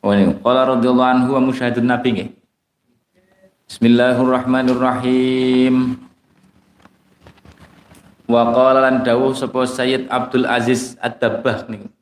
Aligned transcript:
Oh 0.00 0.16
ini 0.16 0.32
qala 0.40 0.64
radhiyallahu 0.64 1.12
anhu 1.12 1.36
wa 1.36 1.44
musyahidun 1.44 1.84
nabi 1.84 2.16
nggih. 2.16 2.32
Bismillahirrahmanirrahim. 3.68 6.00
Wa 8.24 8.48
qala 8.48 8.88
lan 8.88 9.04
dawuh 9.04 9.36
sapa 9.36 9.68
Sayyid 9.68 10.08
Abdul 10.08 10.48
Aziz 10.48 10.96
Ad-Dabbah 11.04 11.68
niku. 11.68 11.92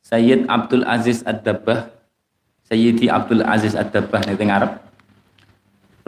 Sayyid 0.00 0.48
Abdul 0.48 0.88
Aziz 0.88 1.20
Ad-Dabbah. 1.20 1.92
Sayyidi 2.64 3.12
Abdul 3.12 3.44
Aziz 3.44 3.76
Ad-Dabbah 3.76 4.24
niku 4.24 4.40
teng 4.40 4.48
Arab. 4.48 4.80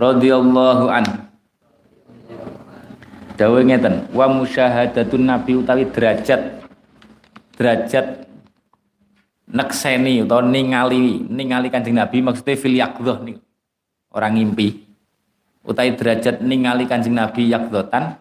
Radhiyallahu 0.01 0.89
an. 0.89 1.29
Dawuh 3.37 3.61
ngeten, 3.61 4.09
wa 4.17 4.25
musyahadatun 4.33 5.29
nabi 5.29 5.61
utawi 5.61 5.85
derajat 5.93 6.65
derajat 7.61 8.25
nekseni 9.47 10.27
atau 10.27 10.43
ningali 10.43 11.23
ningali 11.31 11.71
kanjeng 11.71 11.95
Nabi 11.95 12.19
maksudnya 12.23 12.59
fil 12.59 12.77
yakdoh 12.77 13.23
nih 13.23 13.37
orang 14.11 14.35
ngimpi. 14.39 14.87
Utai 15.67 15.95
derajat 15.95 16.43
ningali 16.43 16.87
kanjeng 16.87 17.15
Nabi 17.15 17.51
yakdotan 17.51 18.19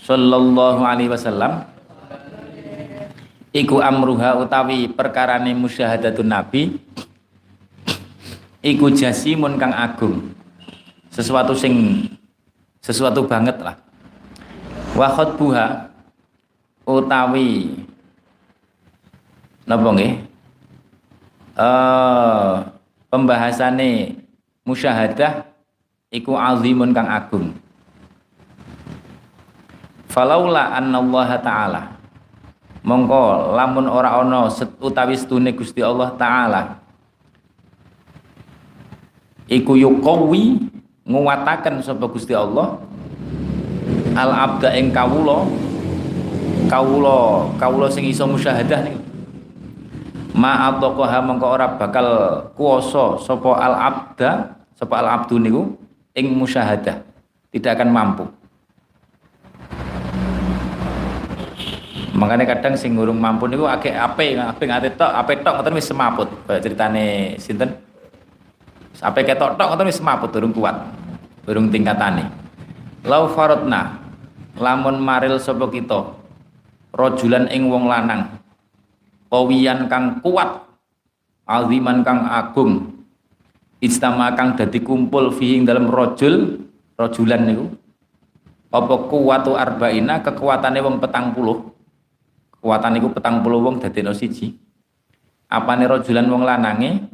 sallallahu 0.00 0.84
alaihi 0.84 1.12
wasallam 1.12 1.64
iku 3.52 3.80
amruha 3.80 4.38
utawi 4.38 4.88
perkarane 4.88 5.52
musyahadatun 5.56 6.28
Nabi 6.28 6.76
iku 8.64 8.92
jasimun 8.92 9.56
kang 9.56 9.72
agung. 9.72 10.32
Sesuatu 11.08 11.56
sing 11.56 12.04
sesuatu 12.84 13.24
banget 13.24 13.58
lah. 13.60 13.76
Wa 14.96 15.12
buha 15.36 15.88
utawi 16.88 17.76
napa 19.68 19.88
nggih? 19.92 20.12
Eh 21.60 22.52
pembahasane 23.12 24.16
musyahadah 24.64 25.44
iku 26.08 26.32
azimun 26.40 26.96
kang 26.96 27.06
agung. 27.06 27.52
Falaula 30.08 30.72
annallaha 30.72 31.36
taala. 31.44 31.82
Mongko 32.80 33.52
lamun 33.52 33.86
ora 33.92 34.16
ana 34.16 34.48
utawi 34.80 35.12
setune 35.20 35.52
Gusti 35.52 35.84
Allah 35.84 36.16
taala. 36.16 36.80
Iku 39.48 39.76
yuqawi 39.76 40.72
nguwataken 41.04 41.84
sapa 41.84 42.08
Gusti 42.08 42.32
Allah. 42.32 42.80
Al 44.16 44.32
abda 44.32 44.72
ing 44.80 44.88
kawula. 44.88 45.44
Kawula 46.72 47.48
kawula 47.60 47.88
sing 47.92 48.08
iso 48.08 48.24
musyahadah 48.24 48.84
niku 48.84 49.07
ma 50.36 50.68
atokoha 50.68 51.24
mengko 51.24 51.46
ora 51.48 51.78
bakal 51.78 52.06
kuoso 52.52 53.16
sopo 53.22 53.56
al 53.56 53.72
abda 53.72 54.58
sopo 54.76 54.92
al 54.96 55.08
abdu 55.08 55.40
niku 55.40 55.62
ing 56.12 56.34
musyahadah. 56.34 57.06
Tidak 57.48 57.72
akan 57.72 57.88
mampu. 57.88 58.24
Makanya 62.18 62.50
kadang 62.50 62.74
sing 62.74 62.98
ngurung 62.98 63.16
mampu 63.16 63.46
niku 63.46 63.64
akeh 63.70 63.94
ape 63.94 64.34
ape 64.34 64.64
ngate 64.66 64.88
tok 64.98 65.12
ape 65.14 65.38
tok 65.40 65.54
ngoten 65.62 65.78
wis 65.78 65.86
semaput. 65.86 66.28
Kaya 66.44 66.58
ceritane 66.58 67.38
sinten? 67.38 67.70
Ape 68.98 69.22
ketok 69.22 69.54
tok 69.54 69.68
ngoten 69.70 69.88
wis 69.88 70.02
semaput 70.02 70.34
durung 70.34 70.50
kuat 70.50 70.76
durung 71.46 71.70
tingkatane. 71.70 72.26
Lau 73.06 73.30
farotna 73.30 74.02
lamun 74.58 74.98
maril 74.98 75.38
sapa 75.38 75.70
kita 75.70 76.18
rojulan 76.92 77.46
ing 77.54 77.70
wong 77.70 77.86
lanang 77.86 78.26
kawiyan 79.28 79.88
kang 79.92 80.24
kuat 80.24 80.68
aziman 81.48 82.04
kang 82.04 82.28
agung 82.28 83.04
istama 83.80 84.34
kang 84.34 84.58
dadi 84.58 84.82
kumpul 84.82 85.30
fihi 85.30 85.62
dalam 85.62 85.88
rojul 85.88 86.66
rojulan 86.98 87.46
niku. 87.46 87.66
Apa 88.68 89.08
kuwatu 89.08 89.56
arba'ina 89.56 90.20
kekuatane 90.20 90.82
wong 90.84 91.00
petang 91.00 91.32
puluh. 91.32 91.72
Kekuatan 92.52 92.90
niku 92.98 93.08
petang 93.14 93.40
puluh 93.40 93.64
wong 93.64 93.80
dadi 93.80 94.04
no 94.04 94.12
siji. 94.12 94.52
Apane 95.48 95.88
rojulan 95.88 96.28
wong 96.28 96.44
lanange? 96.44 97.08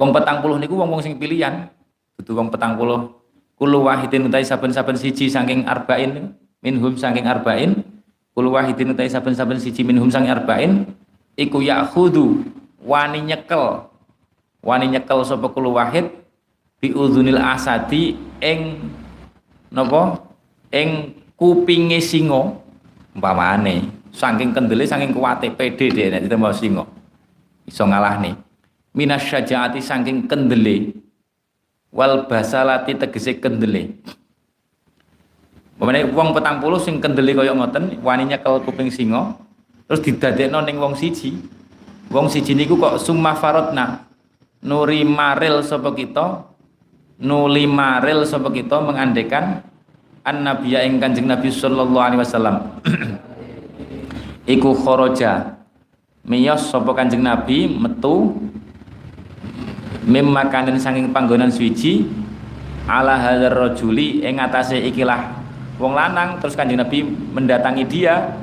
Wong 0.00 0.14
petang 0.14 0.40
puluh 0.40 0.56
niku 0.56 0.80
wong 0.80 0.88
wong 0.88 1.02
sing 1.04 1.20
pilihan. 1.20 1.68
Dudu 2.16 2.32
wong 2.38 2.48
petang 2.48 2.80
puluh. 2.80 3.12
Kulu 3.60 3.84
wahidin 3.84 4.26
utai 4.26 4.42
saben-saben 4.42 4.96
siji 4.96 5.28
saking 5.28 5.68
arba'in 5.68 6.32
minhum 6.64 6.96
saking 6.96 7.28
arba'in 7.28 7.81
Kul 8.32 8.48
wahidin 8.48 8.96
utai 8.96 9.12
saben-saben 9.12 9.60
siji 9.60 9.84
minhum 9.84 10.08
sang 10.08 10.24
arba'in 10.24 10.88
iku 11.36 11.60
ya'khudhu 11.60 12.40
wani 12.80 13.20
nyekel. 13.28 13.84
Wani 14.64 14.88
nyekel 14.88 15.20
sapa 15.20 15.52
kul 15.52 15.68
wahid? 15.68 16.08
Bi 16.80 16.96
udzunil 16.96 17.36
asadi 17.36 18.16
ing 18.40 18.88
napa? 19.68 20.16
Ing 20.72 21.12
kupinge 21.36 22.00
singa 22.00 22.56
umpamane. 23.12 24.00
Saking 24.12 24.56
kendele 24.56 24.88
saking 24.88 25.12
kuwate 25.12 25.52
pede 25.52 25.92
dhek 25.92 26.08
nek 26.16 26.20
ditemu 26.24 26.48
singa. 26.56 26.84
Iso 27.68 27.84
ngalahne. 27.84 28.32
Minas 28.96 29.28
syajaati 29.28 29.84
saking 29.84 30.24
kendele. 30.24 30.96
Wal 31.92 32.24
basalati 32.24 32.96
tegese 32.96 33.36
kendele 33.36 34.00
Pemene 35.82 36.06
wong 36.14 36.30
petang 36.30 36.62
puluh 36.62 36.78
sing 36.78 37.02
kendeli 37.02 37.34
kaya 37.34 37.50
ngoten, 37.50 37.98
wani 38.06 38.30
nyekel 38.30 38.62
kuping 38.62 38.86
singa, 38.86 39.34
terus 39.90 39.98
didadekno 39.98 40.62
ning 40.62 40.78
wong 40.78 40.94
siji. 40.94 41.34
Wong 42.06 42.30
siji 42.30 42.54
niku 42.54 42.78
kok 42.78 43.02
summa 43.02 43.34
farodna. 43.34 44.06
Nuri 44.62 45.02
maril 45.02 45.58
sapa 45.66 45.90
kita, 45.90 46.46
nuli 47.18 47.66
maril 47.66 48.22
sapa 48.22 48.54
kita 48.54 48.78
mengandekan 48.78 49.66
an 50.22 50.46
nabiya 50.46 50.86
ing 50.86 51.02
Kanjeng 51.02 51.26
Nabi 51.26 51.50
sallallahu 51.50 51.98
alaihi 51.98 52.22
wasallam. 52.22 52.78
Iku 54.54 54.78
kharaja 54.86 55.58
miyos 56.22 56.62
sapa 56.70 56.94
Kanjeng 56.94 57.26
Nabi 57.26 57.66
metu 57.66 58.38
mim 60.06 60.30
makanin 60.30 60.78
saking 60.78 61.10
panggonan 61.10 61.50
suci 61.50 62.06
ala 62.86 63.18
hadzal 63.18 63.50
rajuli 63.50 64.22
ing 64.22 64.38
atase 64.38 64.78
ikilah 64.78 65.41
wong 65.82 65.98
lanang 65.98 66.38
terus 66.38 66.54
kanjeng 66.54 66.78
Nabi 66.78 67.02
mendatangi 67.34 67.82
dia. 67.90 68.38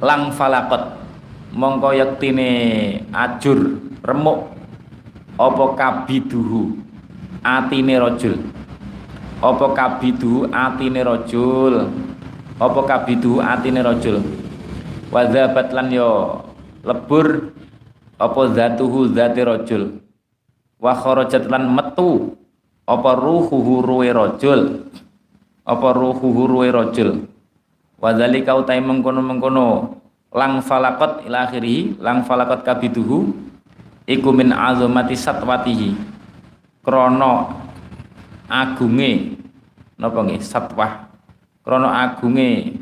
Lang 0.00 0.32
falakot 0.32 0.96
mongko 1.52 1.92
yektine 1.92 2.48
ajur 3.12 3.76
remuk. 4.00 4.56
Apa 5.38 5.64
kabiduhu? 5.76 6.80
Atine 7.44 7.94
rajul. 8.00 8.42
Apa 9.38 9.66
kabiduhu? 9.70 10.50
Atine 10.50 11.06
rajul. 11.06 11.86
Apa 12.58 12.80
kabiduhu? 12.82 13.38
Atine 13.38 13.84
rajul. 13.84 14.18
Wadzabat 15.14 15.70
lan 15.70 15.94
yo 15.94 16.42
lebur. 16.82 17.54
Apa 18.18 18.50
zatuhu 18.50 19.14
zati 19.14 19.46
rajul? 19.46 20.02
Wa 20.82 20.90
kharajat 20.98 21.46
lan 21.46 21.70
metu. 21.70 22.34
Apa 22.82 23.14
ruhuhu 23.14 23.78
ruwe 23.78 24.10
rajul 24.10 24.90
apa 25.68 25.88
ruhuhu 25.92 26.48
ruwe 26.48 26.72
rajul 26.72 27.28
wa 28.00 28.10
dzalika 28.16 28.56
utai 28.56 28.80
mengkono-mengkono. 28.80 30.00
Lang 30.28 30.60
falakot 30.60 31.24
ila 31.24 31.48
akhirih 31.48 31.96
lang 32.04 32.20
falakot 32.20 32.60
kabiduhu 32.60 33.32
iku 34.04 34.28
min 34.28 34.52
azamati 34.52 35.16
satwatihi. 35.16 35.96
Krana 36.84 37.48
agunge 38.44 39.40
napa 39.96 40.20
nggih? 40.24 40.40
Satwah. 40.44 41.08
Krana 41.64 41.88
agunge 42.04 42.76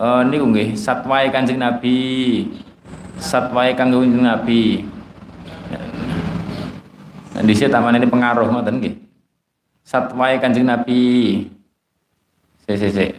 uh, 0.00 0.24
niku 0.24 0.48
nggih 0.48 0.72
satwae 0.72 1.28
Kanjeng 1.28 1.60
Nabi. 1.60 2.48
Satwae 3.20 3.76
Kanjeng 3.76 4.24
Nabi. 4.24 4.88
Nah, 7.30 7.44
di 7.44 7.52
sini 7.52 7.68
taman 7.68 8.00
ini 8.00 8.08
pengaruh 8.08 8.48
ngoten 8.48 8.80
nggih. 8.80 8.94
Satwae 9.84 10.40
Kanjeng 10.40 10.64
Nabi 10.64 11.44
Sik 12.70 12.78
sik 12.86 12.92
sik. 12.94 13.12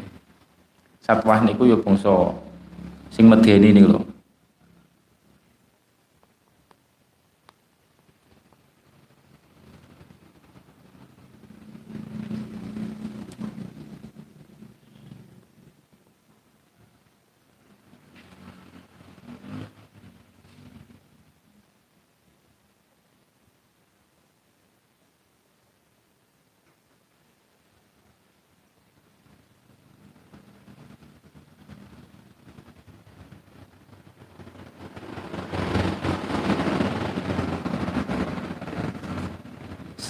Satwah 1.03 1.43
niku 1.43 1.67
ya 1.67 1.75
bangsa 1.75 2.31
sing 3.11 3.27
medeni 3.27 3.75
niku 3.75 3.99
lho. 3.99 4.01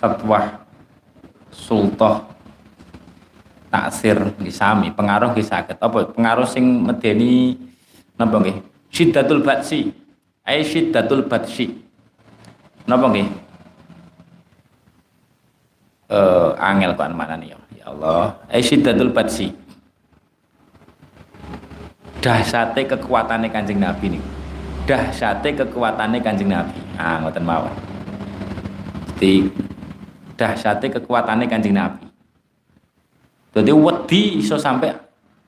Satwah 0.01 0.65
sultoh 1.53 2.25
taksir 3.69 4.17
nggih 4.41 4.51
sami 4.51 4.89
pengaruh 4.89 5.31
nggih 5.37 5.45
saged 5.45 5.77
apa? 5.77 6.09
Pengaruh 6.17 6.49
sing 6.49 6.65
medeni 6.65 7.53
napa 8.17 8.41
nggih? 8.41 8.57
Syiddatul 8.89 9.45
batsi. 9.45 9.93
Ai 10.41 10.65
syiddatul 10.65 11.29
batsi. 11.29 11.69
Napa 12.89 13.05
nggih? 13.13 13.27
Eh 16.11 16.49
angel 16.57 16.91
kok 16.97 17.07
mana 17.13 17.37
nih 17.37 17.53
ya? 17.53 17.57
ya 17.77 17.85
Allah. 17.93 18.35
Ai 18.49 18.65
syiddatul 18.65 19.13
batsi. 19.13 19.53
Dahsate 22.21 22.85
kekuatannya 22.89 23.49
Kanjeng 23.49 23.81
Nabi 23.81 24.17
nih 24.17 24.23
dahsate 24.85 25.55
kekuatannya 25.55 26.19
Kanjeng 26.19 26.49
Nabi. 26.51 26.81
Ah 26.99 27.21
ngoten 27.21 27.45
mawon 27.47 27.73
dahsate 30.41 30.89
kekuatannya 30.89 31.45
Kanjeng 31.45 31.77
Nabi 31.77 32.11
jadi 33.51 33.71
wedi 33.75 34.39
iso 34.39 34.55
sampai 34.55 34.95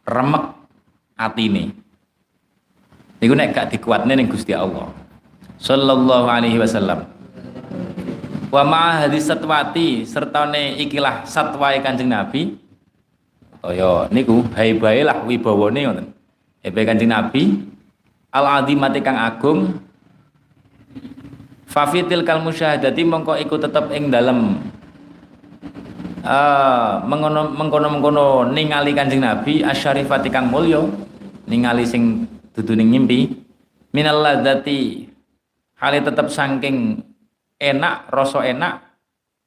remek 0.04 0.44
atine. 1.16 1.72
Niku 3.24 3.32
nek 3.32 3.56
gak 3.56 3.68
dikuatne 3.72 4.20
ning 4.20 4.28
Gusti 4.28 4.52
Allah. 4.52 4.92
Sallallahu 5.56 6.28
alaihi 6.28 6.60
wasallam. 6.60 7.08
Wa 8.52 8.62
ma 8.68 9.00
hadis 9.00 9.32
satwati 9.32 10.04
sertane 10.04 10.76
ikilah 10.84 11.24
satwae 11.24 11.80
Kanjeng 11.80 12.12
Nabi. 12.12 12.60
Kaya 13.64 14.12
niku 14.12 14.44
bae-bae 14.52 15.08
lah 15.08 15.24
wibawane 15.24 15.88
ngoten. 15.88 16.08
Hebe 16.60 16.84
Kanjeng 16.84 17.16
Nabi 17.16 17.64
al 18.36 18.64
azimati 18.64 19.00
kang 19.00 19.16
agung 19.16 19.80
Fafitil 21.74 22.22
kal 22.22 22.38
musyahadati 22.44 23.02
mongko 23.02 23.34
iku 23.42 23.58
tetep 23.58 23.90
ing 23.98 24.14
dalem 24.14 24.62
uh, 26.24 27.04
mengkono 27.06 27.52
mengkono 27.54 28.48
ningali 28.48 28.96
kanjeng 28.96 29.22
Nabi 29.22 29.62
asyarifati 29.62 30.32
kang 30.32 30.48
mulya 30.48 30.82
ningali 31.46 31.84
sing 31.84 32.26
dudu 32.56 32.74
ning 32.74 32.96
ngimpi. 32.96 33.44
Minal 33.94 34.26
ladzati 34.26 35.06
hale 35.78 36.00
tetep 36.02 36.32
saking 36.32 37.04
enak 37.62 38.10
rasa 38.10 38.42
enak. 38.48 38.82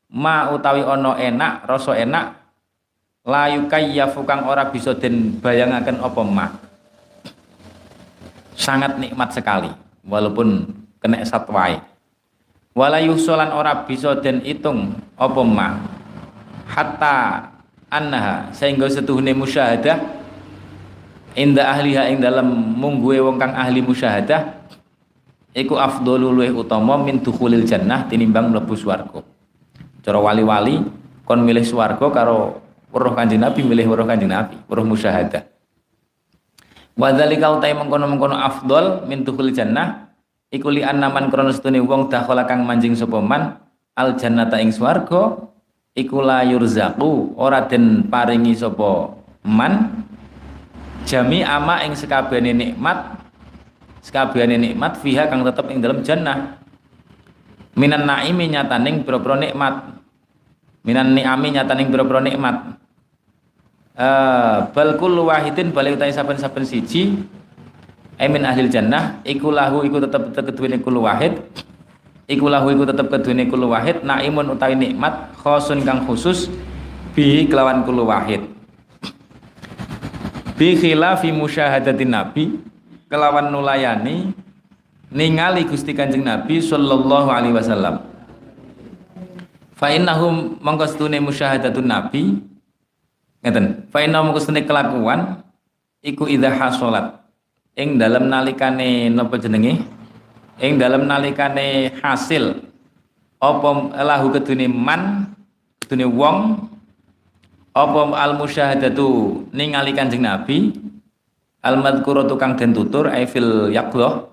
Ma 0.07 0.55
utawi 0.55 0.87
ono 0.87 1.19
enak 1.19 1.67
rasa 1.67 1.99
enak. 1.99 2.27
Layu 3.27 3.67
kayyafu 3.67 4.23
kang 4.23 4.47
ora 4.47 4.71
bisa 4.71 4.95
den 4.95 5.43
bayangaken 5.43 5.99
apa 5.99 6.23
ma? 6.23 6.47
Sangat 8.55 9.03
nikmat 9.03 9.35
sekali 9.35 9.69
walaupun 10.07 10.71
kena 11.03 11.27
satwai 11.27 11.83
walayu 12.73 13.19
solan 13.19 13.51
ora 13.51 13.85
bisa 13.85 14.15
den 14.23 14.41
itung 14.47 14.95
apa 15.19 15.41
ma 15.43 15.69
hatta 16.67 17.49
annaha 17.89 18.51
sehingga 18.51 18.91
setuhune 18.91 19.33
musyahadah 19.33 20.03
inda 21.39 21.71
ahliha 21.71 22.11
ing 22.11 22.19
dalam 22.19 22.49
mungguwe 22.75 23.23
wong 23.23 23.37
kang 23.39 23.55
ahli 23.55 23.85
musyahadah 23.85 24.67
iku 25.57 25.79
afdhalu 25.81 26.33
luwih 26.33 26.53
utama 26.53 27.01
min 27.01 27.23
dukhulil 27.23 27.65
jannah 27.65 28.05
tinimbang 28.11 28.51
mlebu 28.53 28.75
swarga. 28.77 29.25
Cara 30.05 30.19
wali-wali 30.21 30.83
kon 31.25 31.41
milih 31.43 31.65
swarga 31.65 32.07
karo 32.13 32.61
weruh 32.91 33.15
kanjeng 33.17 33.43
Nabi 33.43 33.65
milih 33.65 33.87
weruh 33.89 34.07
kanjeng 34.09 34.33
Nabi 34.33 34.61
weruh 34.69 34.85
musyahadah. 34.85 35.49
Wa 36.97 37.13
dzalika 37.13 37.53
utai 37.53 37.77
mengkono-mengkono 37.77 38.37
afdol 38.37 39.05
min 39.05 39.21
dukhulil 39.25 39.53
jannah 39.53 40.09
iku 40.49 40.73
li 40.73 40.81
annaman 40.81 41.29
krana 41.29 41.53
setune 41.53 41.81
wong 41.85 42.09
dakhala 42.09 42.49
kang 42.49 42.65
manjing 42.65 42.97
sapa 42.97 43.21
man 43.21 43.61
al 43.93 44.17
jannata 44.17 44.57
ing 44.61 44.73
swarga 44.73 45.37
iku 45.97 46.21
la 46.21 46.45
yurzaku 46.45 47.35
ora 47.41 47.65
den 47.65 48.07
paringi 48.07 48.53
sapa 48.53 49.17
man. 49.43 50.05
Jami 51.07 51.41
ama 51.41 51.87
ing 51.87 51.95
sekabehane 51.95 52.51
nikmat 52.51 53.17
sekabehane 54.03 54.59
nikmat 54.59 54.99
fiha 55.01 55.31
kang 55.31 55.43
tetep 55.43 55.67
ing 55.73 55.81
dalam 55.81 56.05
jannah. 56.05 56.61
Minan 57.77 58.05
naimi 58.05 58.51
nyataning 58.51 59.03
pira-pira 59.07 59.37
nikmat. 59.41 59.97
Minan 60.87 61.15
ni'ami 61.15 61.59
nyataning 61.59 61.91
pira-pira 61.91 62.21
nikmat. 62.23 62.79
Uh, 63.97 64.69
bal 64.77 65.01
kullu 65.01 65.27
wahidin 65.31 65.73
bali 65.73 65.97
utahe 65.97 66.13
saben-saben 66.13 66.69
siji 66.69 67.17
Emin 68.21 68.45
ahlil 68.45 68.69
jannah 68.69 69.25
iku 69.25 69.49
lahu 69.49 69.89
iku 69.89 70.05
tetep 70.05 70.37
keduwene 70.37 70.85
kullu 70.85 71.05
wahid 71.05 71.37
iku 72.27 72.51
lahu 72.51 72.75
iku 72.75 72.85
tetep 72.87 73.07
kedune 73.11 73.47
kulo 73.47 73.71
wahid 73.71 74.03
naimun 74.03 74.55
utawi 74.55 74.75
nikmat 74.75 75.35
khosun 75.39 75.83
kang 75.87 76.03
khusus 76.07 76.51
bi 77.15 77.47
kelawan 77.47 77.87
kulo 77.87 78.07
wahid. 78.07 78.47
Bi 80.59 80.75
khilafi 80.75 81.31
musyahadatin 81.31 82.11
nabi 82.11 82.59
kelawan 83.07 83.49
nulayani 83.49 84.35
ningali 85.13 85.65
Gusti 85.71 85.95
Kanjeng 85.95 86.27
Nabi 86.27 86.59
sallallahu 86.59 87.29
alaihi 87.31 87.55
wasallam. 87.55 88.03
Fa 89.77 89.93
innahum 89.93 90.57
mongko 90.59 90.89
setune 90.89 91.21
musyahadatun 91.21 91.85
nabi 91.85 92.41
ngeten 93.45 93.87
fa 93.93 94.01
innahum 94.01 94.33
mongko 94.33 94.41
setune 94.41 94.65
kelakuan 94.65 95.45
iku 96.01 96.25
idza 96.25 96.49
hasolat 96.49 97.21
ing 97.77 98.01
dalam 98.01 98.33
nalikane 98.33 99.13
napa 99.13 99.37
jenenge 99.37 99.85
ing 100.61 100.81
dalam 100.81 101.05
nalikane 101.05 101.93
hasil 102.01 102.65
apa 103.37 103.69
lahu 104.01 104.33
kedune 104.33 104.67
man 104.69 105.33
kedune 105.85 106.09
wong 106.09 106.65
apa 107.77 108.01
al 108.17 108.41
musyahadatu 108.41 109.45
ningali 109.53 109.93
Kanjeng 109.93 110.25
Nabi 110.25 110.73
al 111.61 111.77
madhkuru 111.77 112.25
tukang 112.25 112.57
den 112.57 112.73
tutur 112.73 113.13
aifil 113.13 113.69
yaqdah 113.69 114.25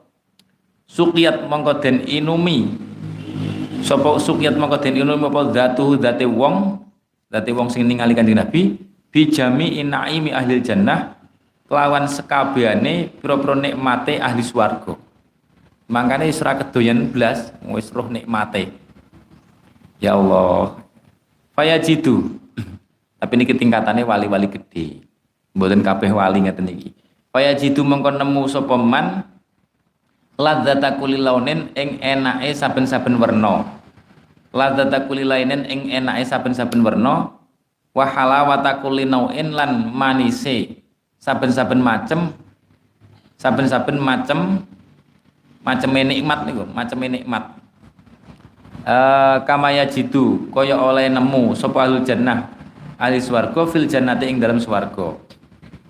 suqiyat 0.87 1.49
mongko 1.49 1.83
den 1.83 2.07
inumi. 2.07 2.71
Sapa 3.83 4.15
suqiyat 4.15 4.55
mongko 4.55 4.79
den 4.79 4.95
inumi 4.95 5.27
apa 5.27 5.51
zatu 5.51 5.99
zate 5.99 6.23
wong 6.23 6.79
zate 7.27 7.51
wong 7.51 7.67
sing 7.67 7.83
ningali 7.83 8.15
Kanjeng 8.15 8.39
Nabi 8.39 8.79
bijami 9.11 9.83
inaimi 9.83 10.31
ahli 10.31 10.63
jannah 10.63 11.19
kelawan 11.67 12.07
sekabehane 12.07 13.11
pira-pira 13.19 13.59
nikmate 13.59 14.23
ahli 14.23 14.39
swarga 14.39 15.02
Makanya 15.91 16.27
isra 16.27 16.55
kedoyan 16.55 17.11
blas 17.11 17.51
wis 17.69 17.91
roh 17.91 18.07
nikmate. 18.07 18.71
Ya 19.99 20.15
Allah. 20.15 20.79
jitu. 21.83 22.39
Tapi 23.19 23.33
ini 23.39 23.45
ketingkatannya 23.47 24.03
wali-wali 24.03 24.47
gede. 24.51 25.03
Mboten 25.55 25.85
kabeh 25.85 26.11
wali 26.11 26.43
ngeten 26.43 26.67
iki. 26.67 26.91
jitu 27.33 27.81
mengko 27.85 28.11
nemu 28.11 28.43
sapa 28.49 28.75
man 28.75 29.23
ladzata 30.35 30.97
kulilaunin 30.97 31.71
ing 31.77 32.01
enake 32.01 32.51
saben-saben 32.57 33.15
werna. 33.21 33.79
Ladzata 34.53 35.05
kulilainen 35.07 35.65
ing 35.65 35.93
enake 35.93 36.25
saben-saben 36.25 36.83
werna 36.83 37.43
wa 37.93 38.05
halawata 38.09 38.81
kulinauin 38.81 39.53
lan 39.53 39.93
manise 39.93 40.81
saben-saben 41.21 41.79
macem 41.79 42.33
saben-saben 43.37 44.01
macem 44.01 44.65
macam 45.63 45.89
nikmat 45.95 46.39
niku 46.43 46.63
macam 46.75 46.97
nikmat 46.99 47.43
uh, 48.83 49.39
kamaya 49.47 49.87
jitu 49.87 50.51
kaya 50.51 50.75
oleh 50.75 51.07
nemu 51.07 51.55
sapa 51.55 51.87
ahli 51.87 52.03
jannah 52.03 52.51
ahli 52.99 53.23
swarga 53.23 53.63
fil 53.71 53.87
jannati 53.87 54.27
ing 54.27 54.43
dalam 54.43 54.59
swarga 54.59 55.15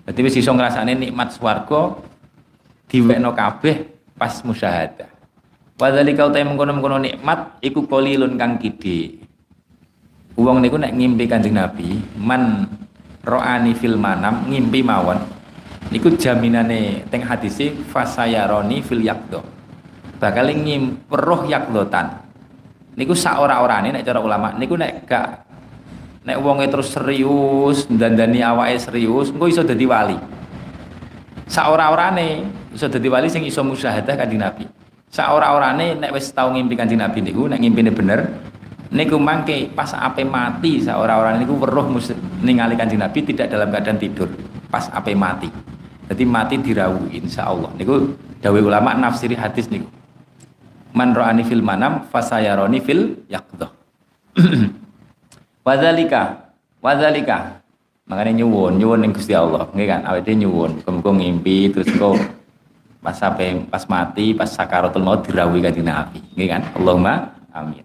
dadi 0.06 0.20
wis 0.22 0.38
iso 0.38 0.54
ngrasane 0.54 0.94
nikmat 0.94 1.34
swarga 1.34 1.98
diwekno 2.86 3.34
kabeh 3.34 3.90
pas 4.14 4.38
musyahadah 4.46 5.10
Wadhalika 5.74 6.30
utai 6.30 6.46
mengkono-mengkono 6.46 7.02
nikmat 7.02 7.58
iku 7.58 7.82
kolilun 7.90 8.38
kang 8.38 8.62
kide. 8.62 9.18
Uang 10.38 10.62
niku 10.62 10.78
nek 10.78 10.94
ngimpi 10.94 11.26
Kanjeng 11.26 11.58
Nabi, 11.58 11.98
man 12.14 12.70
ro'ani 13.26 13.74
fil 13.74 13.98
manam 13.98 14.46
ngimpi 14.46 14.86
mawon. 14.86 15.18
Niku 15.90 16.14
jaminane 16.14 17.02
teng 17.10 17.26
hadisi 17.26 17.74
fasayaroni 17.90 18.86
fil 18.86 19.02
yakdo 19.02 19.42
bakal 20.24 20.48
ngimperuh 20.48 21.44
yakdotan 21.52 22.24
niku 22.96 23.12
sak 23.12 23.36
ora-orane 23.36 23.92
nek 23.92 24.08
cara 24.08 24.24
ulama 24.24 24.56
niku 24.56 24.80
nek 24.80 25.04
gak 25.04 25.44
nek 26.24 26.40
wonge 26.40 26.64
terus 26.72 26.96
serius 26.96 27.84
dandani 27.92 28.40
awake 28.40 28.80
serius 28.80 29.28
engko 29.28 29.44
iso 29.52 29.60
dadi 29.60 29.84
wali. 29.84 30.16
Sak 31.44 31.68
ora-orane 31.68 32.48
iso 32.72 32.88
dadi 32.88 33.04
wali 33.12 33.28
sing 33.28 33.44
iso 33.44 33.60
musyahadah 33.60 34.16
kanjeng 34.16 34.40
Nabi. 34.40 34.64
Sak 35.12 35.28
ora-orane 35.28 35.92
nek 35.92 36.16
wis 36.16 36.32
tau 36.32 36.48
ngimpi 36.48 36.72
kanjeng 36.72 37.04
Nabi 37.04 37.20
niku 37.20 37.44
nek 37.44 37.60
ngimpine 37.60 37.92
bener 37.92 38.20
niku 38.96 39.20
mangke 39.20 39.68
pas 39.76 39.92
ape 39.92 40.24
mati 40.24 40.80
sak 40.80 40.96
ora-orane 40.96 41.44
niku 41.44 41.60
weruh 41.60 41.92
ningali 42.40 42.80
kanjeng 42.80 43.04
Nabi 43.04 43.20
tidak 43.28 43.52
dalam 43.52 43.68
keadaan 43.68 44.00
tidur 44.00 44.32
pas 44.72 44.88
ape 44.88 45.12
mati. 45.12 45.52
Jadi 46.08 46.24
mati 46.24 46.56
dirawu 46.56 47.12
Allah. 47.12 47.70
Niku 47.76 48.16
dawe 48.40 48.60
ulama 48.64 48.96
nafsiri 48.96 49.36
hadis 49.36 49.68
niku 49.68 50.03
man 50.94 51.10
ra'ani 51.12 51.42
fil 51.42 51.60
manam 51.60 52.06
fasayaroni 52.08 52.78
fil 52.80 53.26
yaqdah 53.26 53.70
Wadzalika, 55.64 56.52
wadzalika. 56.84 57.64
Makanya 58.04 58.44
nyuwun, 58.44 58.76
nyuwun 58.76 59.00
ning 59.00 59.16
Gusti 59.16 59.32
Allah, 59.32 59.64
nggih 59.72 59.88
kan? 59.88 60.04
Awake 60.04 60.36
nyuwun, 60.36 60.84
muga 60.84 61.10
ngimpi 61.16 61.72
terus 61.72 61.88
kok 61.96 62.20
pas 63.00 63.16
sampai 63.16 63.64
pas 63.72 63.80
mati, 63.88 64.36
pas 64.36 64.44
sakaratul 64.44 65.00
maut 65.00 65.24
dirawuhi 65.24 65.64
kanjeng 65.64 65.88
Nabi, 65.88 66.20
nggih 66.36 66.48
kan? 66.52 66.62
Allahumma 66.76 67.32
amin. 67.56 67.80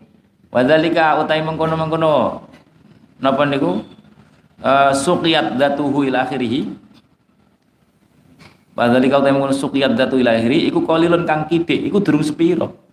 Wadzalika 0.51 1.23
utai 1.23 1.39
mengkono-mengkono 1.39 2.43
napa 3.23 3.47
niku? 3.47 3.79
Uh, 4.59 4.91
suqiyat 4.91 5.55
datuhu 5.55 6.03
ila 6.11 6.27
akhirih. 6.27 6.75
Wadzalika 8.75 9.23
utai 9.23 9.31
mengkono 9.31 9.55
suqiyat 9.55 9.95
datu 9.95 10.19
ila 10.19 10.35
akhirih 10.35 10.67
iku 10.67 10.83
qalilun 10.83 11.23
kang 11.23 11.47
kidik, 11.47 11.79
iku 11.87 12.03
durung 12.03 12.27
sepiro. 12.27 12.88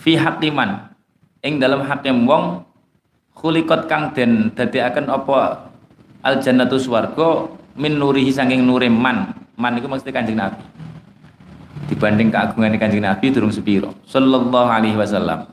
Fi 0.00 0.16
hakiman 0.16 0.88
ing 1.44 1.60
dalam 1.60 1.84
hakim 1.84 2.24
wong 2.24 2.64
khuliqat 3.36 3.84
kang 3.84 4.16
den 4.16 4.48
dadekaken 4.56 5.12
apa 5.12 5.68
al 6.24 6.40
jannatu 6.40 6.80
swarga 6.80 7.52
min 7.76 8.00
nurihi 8.00 8.32
saking 8.32 8.64
nure 8.64 8.88
man. 8.88 9.36
Man 9.60 9.76
itu 9.76 9.84
maksudnya 9.84 10.16
kanjeng 10.16 10.40
nabi. 10.40 10.64
Dibanding 11.92 12.32
keagungan 12.32 12.80
kanjeng 12.80 13.04
nabi 13.04 13.28
durung 13.28 13.52
sepiro. 13.52 13.92
Sallallahu 14.08 14.68
alaihi 14.72 14.96
wasallam. 14.96 15.52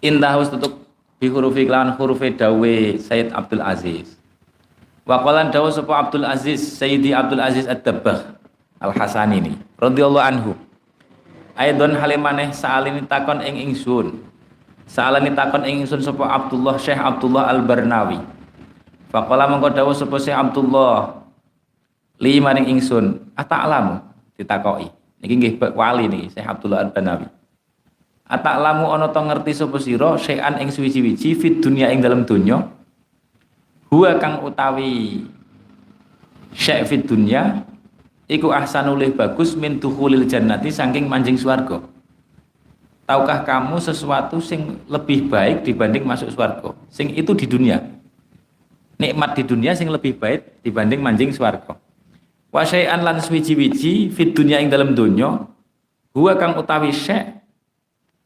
Indah 0.00 0.40
tutup 0.48 0.80
bi 1.20 1.28
hurufi 1.28 1.68
klan 1.68 1.92
hurufi 2.00 2.32
dawe 2.32 2.76
Sayyid 2.96 3.36
Abdul 3.36 3.60
Aziz. 3.60 4.16
Waqalan 5.04 5.52
dawa 5.52 5.68
sapa 5.68 6.08
Abdul 6.08 6.24
Aziz 6.24 6.60
Sayyidi 6.78 7.10
Abdul 7.10 7.42
Aziz 7.42 7.66
Ad-Dabbah 7.66 8.36
Al-Hasan 8.78 9.34
ini 9.34 9.58
radhiyallahu 9.80 10.22
anhu 10.22 10.50
Aidon 11.60 11.92
halimaneh 11.92 12.56
sa'alini 12.56 13.04
takon 13.04 13.44
ing 13.44 13.68
ingsun. 13.68 14.16
Sa'alani 14.88 15.36
takon 15.36 15.68
ing 15.68 15.84
ingsun 15.84 16.00
sapa 16.00 16.24
Abdullah 16.24 16.80
Syekh 16.80 16.96
Abdullah 16.96 17.52
Al-Barnawi. 17.52 18.16
Faqala 19.12 19.44
mengko 19.44 19.68
dawuh 19.68 19.92
sapa 19.92 20.16
Syekh 20.16 20.40
Abdullah 20.40 21.20
li 22.16 22.40
maring 22.40 22.64
ingsun 22.72 23.36
ata'lamu? 23.36 24.00
Ditakoki. 24.40 24.88
Niki 25.20 25.34
nggih 25.36 25.52
wali 25.76 26.08
niki 26.08 26.32
Syekh 26.32 26.48
Abdullah 26.48 26.88
Al-Banawi 26.88 27.28
ata'lamu? 28.30 28.86
Ana 28.94 29.10
to 29.10 29.20
ngerti 29.20 29.52
sapa 29.52 29.76
sira 29.82 30.14
syai'an 30.14 30.62
ing 30.62 30.70
suwi-wiji 30.70 31.34
fit 31.34 31.58
dunya 31.58 31.90
ing 31.90 31.98
dalam 31.98 32.22
donya 32.22 32.62
huwa 33.90 34.14
kang 34.22 34.46
utawi 34.46 35.26
syai' 36.54 36.86
fit 36.86 37.02
dunya 37.02 37.66
iku 38.30 38.54
ahsanul 38.54 39.02
bagus 39.10 39.58
min 39.58 39.82
dukhulil 39.82 40.30
jannati 40.30 40.70
saking 40.70 41.10
manjing 41.10 41.34
swarga 41.34 41.82
Tahukah 43.10 43.42
kamu 43.42 43.82
sesuatu 43.82 44.38
sing 44.38 44.78
lebih 44.86 45.26
baik 45.26 45.66
dibanding 45.66 46.06
masuk 46.06 46.30
swarga? 46.30 46.70
Sing 46.94 47.10
itu 47.10 47.34
di 47.34 47.42
dunia 47.42 47.82
nikmat 49.00 49.32
di 49.32 49.42
dunia 49.42 49.72
sing 49.72 49.88
lebih 49.88 50.20
baik 50.20 50.62
dibanding 50.62 51.00
manjing 51.00 51.32
swarga. 51.32 51.74
Wa 52.52 52.62
syai'an 52.62 53.00
lan 53.00 53.18
swiji-wiji 53.18 54.12
fit 54.12 54.30
dunya 54.36 54.60
ing 54.60 54.68
dalam 54.68 54.92
donya 54.92 55.48
huwa 56.12 56.36
kang 56.36 56.54
utawi 56.60 56.92
syai' 56.92 57.40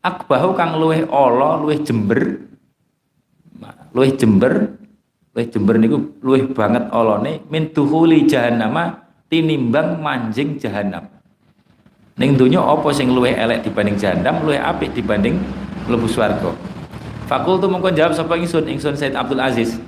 akbahu 0.02 0.52
kang 0.58 0.76
luweh 0.76 1.06
ala, 1.06 1.62
luweh 1.62 1.78
jember. 1.80 2.44
Luweh 3.94 4.10
jember, 4.18 4.74
luweh 5.32 5.46
jember 5.46 5.78
niku 5.78 6.18
luweh 6.18 6.50
banget 6.50 6.90
olone 6.90 7.46
min 7.46 7.70
tuhuli 7.70 8.26
jahannama 8.26 9.03
tinimbang 9.28 10.00
manjing 10.00 10.56
jahanam. 10.60 11.08
Ning 12.14 12.38
donya 12.38 12.62
apa 12.62 12.94
sing 12.94 13.10
luweh 13.10 13.34
elek 13.34 13.66
dibanding 13.66 13.98
jahanam, 13.98 14.46
luweh 14.46 14.60
apik 14.60 14.94
dibanding 14.94 15.42
mlebu 15.90 16.06
swarga. 16.06 16.54
Fakultu 17.26 17.66
mongko 17.66 17.90
jawab 17.90 18.12
sapa 18.14 18.36
ingsun, 18.38 18.68
ingsun 18.68 18.94
Said 18.94 19.16
Abdul 19.16 19.40
Aziz. 19.40 19.80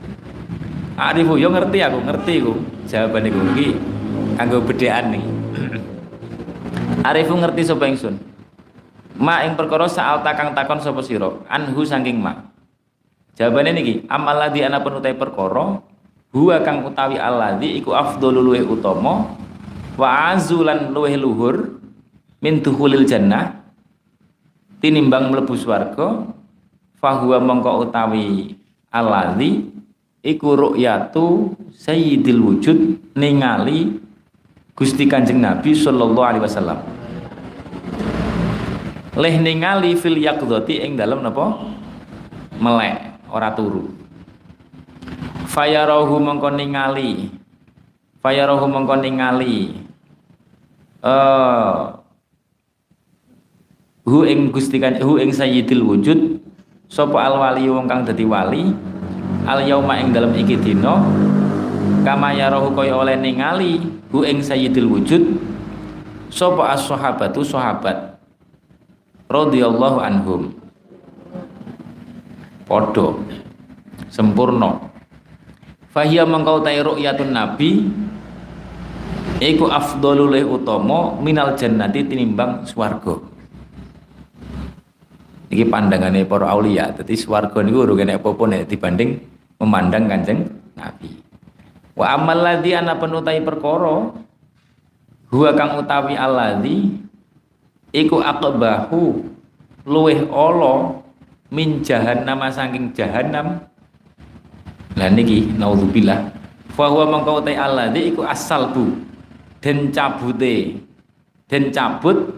Arifu 0.97 1.37
yo 1.37 1.53
ngerti 1.53 1.85
aku, 1.85 1.99
ngerti 2.03 2.35
aku. 2.41 2.55
Jawaban 2.89 3.29
iku 3.29 3.41
iki 3.55 3.69
anggo 4.41 4.59
bedhekan 4.65 5.13
nih. 5.13 5.25
Arifu 7.13 7.37
ngerti 7.37 7.63
sapa 7.63 7.85
ingsun. 7.87 8.17
Ma 9.17 9.45
ing 9.45 9.55
perkara 9.55 9.87
saal 9.87 10.25
takang 10.25 10.57
takon 10.57 10.81
sapa 10.81 11.01
sira, 11.05 11.31
anhu 11.47 11.85
saking 11.85 12.19
ma. 12.19 12.53
Jawabane 13.37 13.77
niki, 13.77 14.09
amal 14.09 14.41
ladzi 14.41 14.65
ana 14.65 14.81
penutai 14.81 15.13
perkara 15.13 15.85
huwa 16.37 16.61
kang 16.61 16.85
utawi 16.85 17.17
alladzi 17.17 17.81
iku 17.81 17.97
afdhalul 17.97 18.53
luweh 18.53 18.61
utama 18.61 19.33
wa 19.97 20.09
azulan 20.37 20.93
luweh 20.93 21.17
luhur 21.17 21.81
min 22.45 22.61
dukhulil 22.61 23.09
jannah 23.09 23.65
tinimbang 24.85 25.33
mlebu 25.33 25.57
swarga 25.57 26.29
fahuwa 27.01 27.41
mongko 27.41 27.89
utawi 27.89 28.53
alladzi 28.93 29.65
iku 30.21 30.49
ru'yatu 30.53 31.57
sayyidil 31.73 32.45
wujud 32.45 32.79
ningali 33.17 34.05
Gusti 34.77 35.09
Kanjeng 35.09 35.41
Nabi 35.41 35.73
sallallahu 35.73 36.21
alaihi 36.21 36.45
wasallam. 36.45 36.85
Leh 39.17 39.41
ningali 39.41 39.97
fil 39.97 40.21
yaqdhati 40.21 40.85
ing 40.85 41.01
dalem 41.01 41.25
napa? 41.25 41.65
Melek, 42.61 43.25
ora 43.33 43.57
turu. 43.57 43.96
Fayarahu 45.57 46.21
mongko 46.21 46.53
ningali. 46.53 47.33
Fayarahu 48.21 48.69
mongko 48.69 49.01
ningali. 49.01 49.81
Uh, 51.01 51.97
hu 54.05 54.29
ing 54.29 54.53
Gusti 54.53 54.77
kan 54.77 55.01
hu 55.01 55.17
ing 55.17 55.35
sayyidil 55.35 55.83
wujud 55.83 56.39
sapa 56.87 57.27
al 57.27 57.43
wali 57.43 57.67
wong 57.67 57.91
kang 57.91 58.07
dadi 58.07 58.23
wali 58.23 58.71
al 59.47 59.67
yauma 59.67 59.99
ing 59.99 60.15
dalam 60.15 60.31
iki 60.35 60.55
dina 60.59 61.03
kama 62.07 62.31
yarahu 62.35 62.71
kaya 62.75 62.95
oleh 62.95 63.19
ningali 63.19 63.83
hu 64.15 64.23
ing 64.23 64.43
sayyidil 64.43 64.87
wujud 64.87 65.43
sapa 66.31 66.75
as-sahabatu 66.79 67.43
sahabat 67.43 68.19
radhiyallahu 69.27 69.99
anhum 69.99 70.55
padha 72.67 73.15
sempurna 74.11 74.86
fahiya 75.97 76.29
mengkau 76.29 76.61
ta 76.61 76.77
ru'yatun 76.77 77.33
nabi 77.33 77.89
iku 79.41 79.73
afdhalul 79.73 80.37
utama 80.45 81.17
minal 81.25 81.57
jannati 81.57 82.05
tinimbang 82.05 82.69
swarga 82.69 83.17
iki 85.49 85.65
pandangane 85.65 86.29
para 86.29 86.53
aulia 86.53 86.93
dadi 86.93 87.17
swarga 87.17 87.65
niku 87.65 87.89
ora 87.89 87.97
kene 87.97 88.21
apa-apa 88.21 88.45
nek 88.45 88.69
dibanding 88.69 89.17
memandang 89.57 90.05
kanjeng 90.09 90.41
Nabi. 90.77 91.11
Wa 91.97 92.13
amal 92.13 92.45
ladzi 92.45 92.77
ana 92.77 93.01
penutai 93.01 93.41
perkara 93.41 94.13
huwa 95.33 95.51
kang 95.57 95.81
utawi 95.81 96.13
alladzi 96.13 96.93
iku 97.97 98.21
aqbahu 98.21 99.25
luweh 99.89 100.29
ala 100.29 101.01
min 101.49 101.81
jahannam 101.81 102.45
saking 102.53 102.93
jahannam. 102.93 103.65
Lah 104.97 105.13
niki 105.13 105.53
naudzubillah. 105.53 106.33
Fa 106.73 106.89
huwa 106.89 107.05
mangka 107.21 107.45
utai 107.45 107.57
alladzi 107.57 108.17
iku 108.17 108.25
asalbu 108.25 108.97
den 109.61 109.93
cabute. 109.93 110.81
Den 111.47 111.71
cabut 111.71 112.33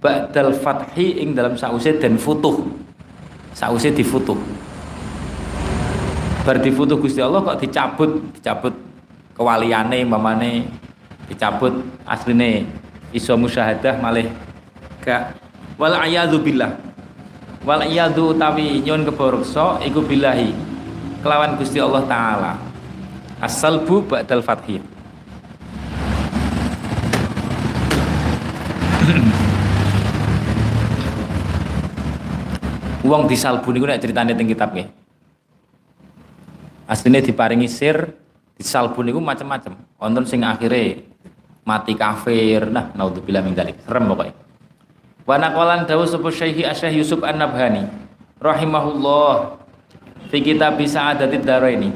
ba'dal 0.00 0.56
fathi 0.56 1.20
ing 1.20 1.36
dalam 1.36 1.54
sause 1.54 1.92
den 2.00 2.16
futuh. 2.16 2.64
Sause 3.52 3.92
difutuh. 3.92 4.36
Bar 6.46 6.62
difoto 6.62 6.94
Gusti 6.94 7.18
Allah 7.18 7.42
kok 7.42 7.58
dicabut? 7.58 8.22
Dicabut 8.30 8.70
kewaliane 9.34 10.06
mamane 10.06 10.64
dicabut 11.26 11.74
asline. 12.06 12.66
Iso 13.10 13.34
musyahadah 13.34 13.98
malih 13.98 14.30
gak. 15.02 15.34
Wal 15.74 15.92
ayadu 15.96 16.38
billah. 16.38 16.72
Wal 17.66 17.84
ayadu 17.84 18.30
utawi 18.30 18.78
nyun 18.78 19.02
keborokso 19.02 19.82
iku 19.82 20.06
billahi 20.06 20.65
kelawan 21.26 21.58
Gusti 21.58 21.82
Allah 21.82 22.06
taala. 22.06 22.54
As-salbu 23.42 24.06
ba'dal 24.06 24.46
fathi. 24.46 24.78
Uang 33.06 33.22
disalbu 33.26 33.74
niku 33.74 33.90
nek 33.90 33.98
critane 34.02 34.34
teng 34.38 34.46
kitab 34.50 34.74
nggih 34.74 34.88
aslinya 36.86 37.18
diparingi 37.22 37.66
sir 37.66 38.14
disalbu 38.58 39.02
niku 39.02 39.20
macam-macam 39.22 39.76
wonten 39.98 40.26
sing 40.26 40.42
akhirnya 40.46 41.02
mati 41.66 41.94
kafir. 41.98 42.70
Nah 42.70 42.94
naudzubillah 42.94 43.42
min 43.42 43.54
dzalik. 43.58 43.82
Serem 43.82 44.06
pokoknya 44.10 44.34
wa 45.26 45.34
naqalan 45.42 45.90
dawu 45.90 46.06
sapa 46.06 46.30
syekhi 46.30 46.62
asyah 46.62 46.94
Yusuf 46.94 47.18
An-Nabhani 47.26 47.90
rahimahullah 48.38 49.65
fi 50.36 50.52
kitab 50.52 50.76
Sa'adatid 50.76 51.48
Daraini 51.48 51.88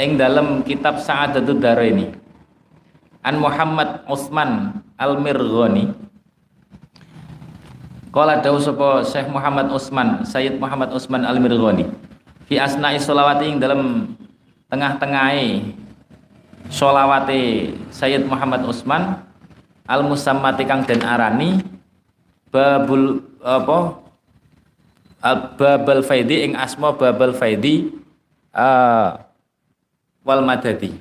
ing 0.00 0.16
dalam 0.16 0.64
kitab 0.64 0.96
Sa'adatid 0.96 1.60
Daraini 1.60 2.08
an 3.20 3.36
Muhammad 3.36 4.00
Utsman 4.08 4.80
Al-Mirghani. 4.96 5.92
Kala 8.08 8.40
dawu 8.40 8.56
sapa 8.56 9.04
Syekh 9.04 9.28
Muhammad 9.28 9.68
Utsman, 9.68 10.24
Sayyid 10.24 10.56
Muhammad 10.56 10.88
Utsman 10.96 11.20
Al-Mirghani. 11.28 11.84
Fi 12.48 12.56
asna'i 12.56 12.96
sholawati 12.96 13.44
ing 13.44 13.60
dalam 13.60 14.16
tengah-tengahe 14.72 15.76
sholawate 16.72 17.76
Sayyid 17.92 18.24
Muhammad 18.24 18.64
Utsman 18.64 19.20
al 19.84 20.00
musammati 20.00 20.64
kang 20.64 20.88
den 20.88 21.04
arani 21.04 21.60
babul 22.48 23.20
apa 23.44 23.99
babal 25.20 26.00
faidi 26.00 26.48
ing 26.48 26.52
asma 26.56 26.96
babal 26.96 27.36
faidi 27.36 27.92
uh, 28.56 29.20
wal 30.24 30.42
madadi. 30.44 30.96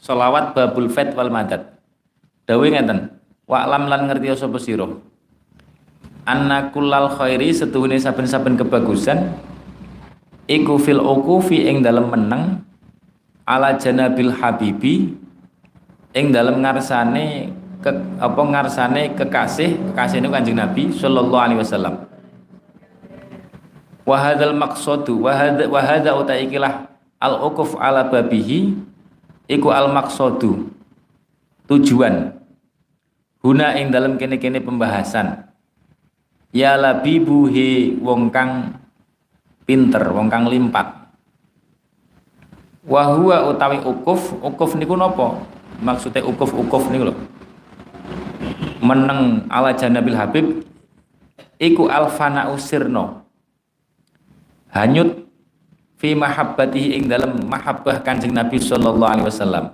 Sholawat 0.00 0.56
babul 0.56 0.88
faid 0.88 1.12
wal 1.12 1.28
madad. 1.28 1.76
Dawe 2.48 2.66
ngeten 2.66 3.12
wa 3.44 3.68
lam 3.68 3.86
lan 3.92 4.08
ngerti 4.08 4.32
sapa 4.32 4.56
sira? 4.56 4.88
Anna 6.24 6.72
kullal 6.72 7.12
khairi 7.16 7.52
setuhune 7.52 7.96
saben-saben 7.96 8.56
kebagusan 8.56 9.34
iku 10.48 10.76
fil 10.76 11.00
ukufi 11.00 11.68
ing 11.68 11.80
dalem 11.80 12.10
meneng 12.12 12.60
ala 13.46 13.78
janabil 13.78 14.34
habibi 14.34 15.14
ing 16.14 16.26
dalem 16.34 16.60
ngarsane 16.60 17.54
ke, 17.80 17.90
apa 18.20 18.42
ngarsane 18.42 19.14
kekasih 19.16 19.78
kekasih 19.90 20.20
itu 20.20 20.28
kanjeng 20.28 20.58
Nabi 20.58 20.92
sallallahu 20.92 21.40
alaihi 21.40 21.60
wasallam 21.62 22.09
wa 24.10 24.18
hadzal 24.18 24.58
maqsadu 24.58 25.22
wa 25.22 25.30
hadza 25.30 25.70
wa 25.70 25.78
hadza 25.78 26.10
utaikilah 26.18 26.90
al 27.22 27.34
ukuf 27.46 27.78
ala 27.78 28.10
babihi 28.10 28.74
iku 29.46 29.70
al 29.70 29.94
maqsadu 29.94 30.66
tujuan. 31.70 32.34
Guna 33.38 33.78
ing 33.78 33.94
dalam 33.94 34.18
kene-kene 34.18 34.58
pembahasan. 34.58 35.46
Ya 36.50 36.74
labibu 36.74 37.46
he 37.46 37.94
wong 38.02 38.34
kang 38.34 38.74
pinter 39.62 40.02
wong 40.10 40.26
kang 40.26 40.50
limpat. 40.50 40.90
Wa 42.82 43.14
huwa 43.14 43.46
utawi 43.54 43.78
ukuf 43.86 44.34
ukuf 44.42 44.74
niku 44.74 44.98
napa 44.98 45.38
maksudnya 45.78 46.26
ukuf 46.26 46.50
ukuf 46.50 46.90
niku 46.90 47.14
lho. 47.14 47.14
Meneng 48.82 49.46
ala 49.46 49.70
janabil 49.70 50.18
habib 50.18 50.46
iku 51.62 51.86
alfana 51.86 52.50
usirno 52.50 53.22
hanyut 54.74 55.26
fi 56.00 56.16
mahabbatihi 56.16 56.96
ing 56.96 57.04
dalam 57.10 57.44
mahabbah 57.44 58.00
kanjeng 58.00 58.32
Nabi 58.32 58.56
sallallahu 58.56 59.10
alaihi 59.10 59.28
wasallam. 59.28 59.64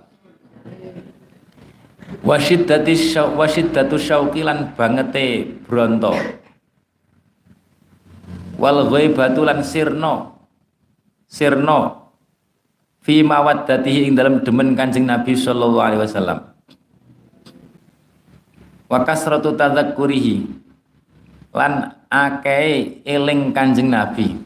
Wa 2.27 2.37
syiddati 2.41 2.95
wa 3.15 3.47
syiddatu 3.47 3.95
syauqi 3.95 4.43
lan 4.43 4.75
bangete 4.75 5.47
bronto. 5.67 6.17
Wal 8.57 8.89
ghaibatu 8.89 9.45
lan 9.45 9.61
sirno 9.61 10.41
sirno 11.29 12.09
fi 13.05 13.23
mawaddatihi 13.23 14.11
ing 14.11 14.13
dalam 14.17 14.43
demen 14.43 14.75
Kanjeng 14.75 15.07
Nabi 15.07 15.37
sallallahu 15.37 15.87
alaihi 15.87 16.03
wasallam. 16.03 16.39
Wa 18.91 19.03
kasratu 19.07 19.55
tadzakkurihi 19.55 20.47
lan 21.55 21.95
akeh 22.11 23.03
eling 23.07 23.53
Kanjeng 23.55 23.93
Nabi 23.93 24.46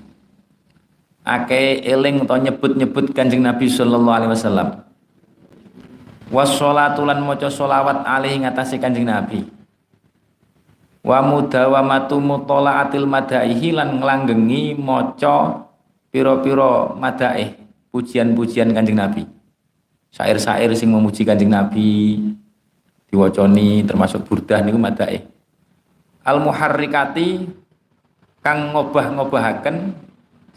akeh 1.24 1.84
eling 1.84 2.24
atau 2.24 2.40
nyebut-nyebut 2.40 3.12
Kanjeng 3.12 3.44
Nabi 3.44 3.68
sallallahu 3.68 4.16
alaihi 4.16 4.32
wasallam. 4.32 4.68
Wassalatu 6.30 7.02
lan 7.02 7.26
maca 7.26 7.50
selawat 7.50 8.06
alaihi 8.06 8.46
ngatasi 8.46 8.78
Kanjeng 8.78 9.10
Nabi. 9.10 9.42
Wa 11.02 11.24
mudawamatu 11.24 12.20
mutolaatil 12.20 13.08
madaihi 13.08 13.74
lan 13.74 13.98
nglanggengi 13.98 14.78
maca 14.78 15.66
pira-pira 16.12 16.94
madaih 16.94 17.58
pujian-pujian 17.90 18.70
Kanjeng 18.70 19.00
Nabi. 19.00 19.26
Syair-syair 20.10 20.70
sing 20.78 20.90
memuji 20.90 21.26
Kanjeng 21.26 21.50
Nabi 21.50 22.18
diwacani 23.10 23.82
termasuk 23.82 24.22
burdah 24.26 24.62
niku 24.62 24.78
madaih. 24.78 25.26
Al 26.22 26.38
muharrikati 26.38 27.48
kang 28.38 28.70
ngobah-ngobahaken 28.70 30.09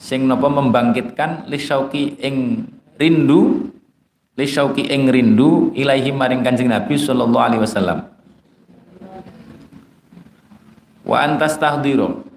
sing 0.04 0.28
napa 0.28 0.52
membangkitkan 0.52 1.48
lisyauki 1.48 2.20
ing 2.20 2.68
rindu 3.00 3.72
lisyauki 4.36 4.84
ing 4.92 5.08
rindu 5.08 5.72
ilaihi 5.72 6.12
maring 6.12 6.44
Kanjeng 6.44 6.68
Nabi 6.68 7.00
sallallahu 7.00 7.40
alaihi 7.40 7.64
wasallam. 7.64 8.12
Wa 11.08 11.24
antas 11.24 11.56
tahdiro 11.56 12.28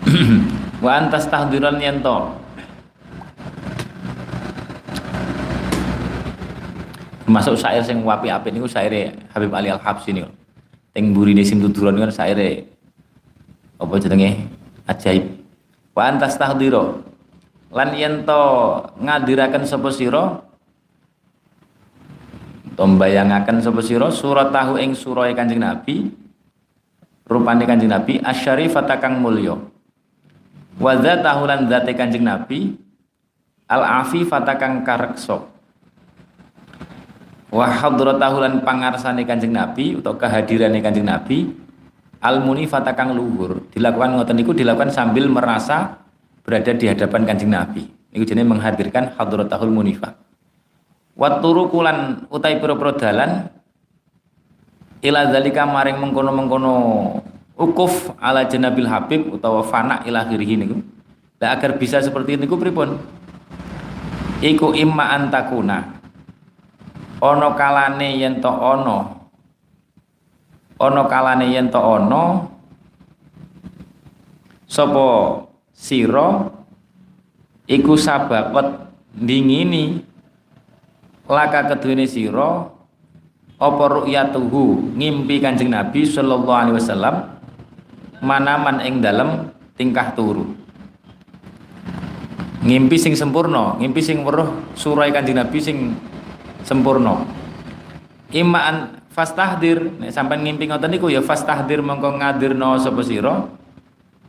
wa 0.84 0.90
antas 0.96 1.28
tahdiran 1.28 1.76
yanto 1.76 2.32
masuk 7.28 7.60
syair 7.60 7.84
sing 7.84 8.00
wapi 8.00 8.32
apik 8.32 8.56
niku 8.56 8.68
syaire 8.68 9.12
Habib 9.36 9.52
Ali 9.52 9.68
Al 9.68 9.80
Habsyi 9.80 10.16
niku. 10.16 10.32
Teng 10.96 11.12
burine 11.12 11.44
sim 11.44 11.60
tuturan 11.60 12.00
kan 12.00 12.08
syaire 12.08 12.64
apa 13.76 13.94
jenenge? 14.00 14.48
Ajaib 14.88 15.39
wa 15.94 16.02
antas 16.06 16.38
tahdiro 16.38 17.02
lan 17.70 17.94
yanto 17.94 18.42
ngadiraken 18.98 19.62
sapa 19.66 19.90
sira? 19.94 20.42
Surat 24.10 24.48
tahu 24.48 24.80
ing 24.80 24.96
surahe 24.96 25.36
Kanjeng 25.36 25.60
Nabi 25.60 26.08
rupane 27.28 27.68
Kanjeng 27.68 27.92
Nabi 27.92 28.16
asyarifata 28.24 28.96
kang 28.96 29.20
mulya. 29.20 29.60
Wa 30.80 30.96
dzatahu 30.96 31.44
lan 31.44 31.68
dzate 31.68 31.92
Kanjeng 31.92 32.24
Nabi 32.24 32.72
al 33.68 33.84
afifata 34.00 34.56
kang 34.56 34.80
kareksa. 34.80 35.44
Wa 37.52 37.66
hadratahu 37.68 38.36
lan 38.40 38.64
pangarsane 38.64 39.28
Kanjeng 39.28 39.52
Nabi 39.52 40.00
utawa 40.00 40.16
kehadirane 40.16 40.80
Kanjeng 40.80 41.04
Nabi 41.04 41.52
al 42.20 42.44
munifata 42.44 42.92
kang 42.92 43.16
luhur 43.16 43.68
dilakukan 43.72 44.16
ngoten 44.16 44.36
niku 44.36 44.52
dilakukan 44.52 44.92
sambil 44.92 45.28
merasa 45.28 46.00
berada 46.44 46.72
di 46.72 46.88
hadapan 46.88 47.24
Kanjeng 47.24 47.52
Nabi. 47.52 47.84
Niku 48.10 48.26
jenenge 48.26 48.52
menghadirkan 48.52 49.14
hadratahul 49.14 49.70
munifah 49.70 50.16
wa 51.20 51.28
turukulan 51.36 52.24
utai 52.32 52.56
pira-pira 52.56 52.96
dalan 52.96 53.30
ila 55.04 55.28
zalika 55.28 55.68
maring 55.68 56.00
mengkono-mengkono 56.00 56.74
ukuf 57.60 58.16
ala 58.16 58.48
janabil 58.48 58.88
habib 58.88 59.28
utawa 59.36 59.60
fana 59.60 60.00
ila 60.08 60.24
akhirih 60.24 60.56
niku. 60.56 60.76
Lah 61.40 61.56
agar 61.56 61.76
bisa 61.80 62.00
seperti 62.00 62.36
niku 62.36 62.56
pripun? 62.56 63.00
Iku 64.40 64.72
imma 64.76 65.12
antakuna. 65.16 66.00
Ono 67.20 67.48
kalane 67.52 68.16
yen 68.16 68.40
to 68.40 68.48
ono 68.48 69.19
ono 70.80 71.04
kalane 71.04 71.52
yen 71.52 71.68
to 71.68 71.76
ono 71.76 72.48
sapa 74.64 75.06
sira 75.76 76.48
iku 77.68 77.94
sababet 78.00 78.88
dingini 79.12 80.00
laka 81.28 81.70
kedune 81.74 82.08
sira 82.08 82.80
apa 83.60 83.84
ru'yatuhu? 83.92 84.96
Ngimpi 84.96 85.36
Kanjeng 85.44 85.68
Nabi 85.68 86.08
sallallahu 86.08 86.48
alaihi 86.48 86.76
wasallam 86.80 87.36
manaman 88.24 88.80
ing 88.80 89.04
dalam 89.04 89.52
tingkah 89.76 90.16
turu. 90.16 90.56
Ngimpi 92.64 92.96
sing 92.96 93.12
sempurna 93.12 93.76
ngimpi 93.76 94.00
sing 94.00 94.24
weruh 94.24 94.48
surai 94.72 95.12
Kanjeng 95.12 95.36
Nabi 95.36 95.60
sing 95.60 95.92
sempurna. 96.64 97.20
Imaan 98.32 98.99
fastahdir. 99.10 100.00
Nek 100.00 100.14
sampean 100.14 100.46
ngimpi 100.46 100.70
ngoten 100.70 100.90
niku 100.94 101.10
ya 101.10 101.20
fastahdir 101.20 101.82
mongko 101.82 102.16
ngadirno 102.22 102.78
sapa 102.78 103.02
sira? 103.02 103.34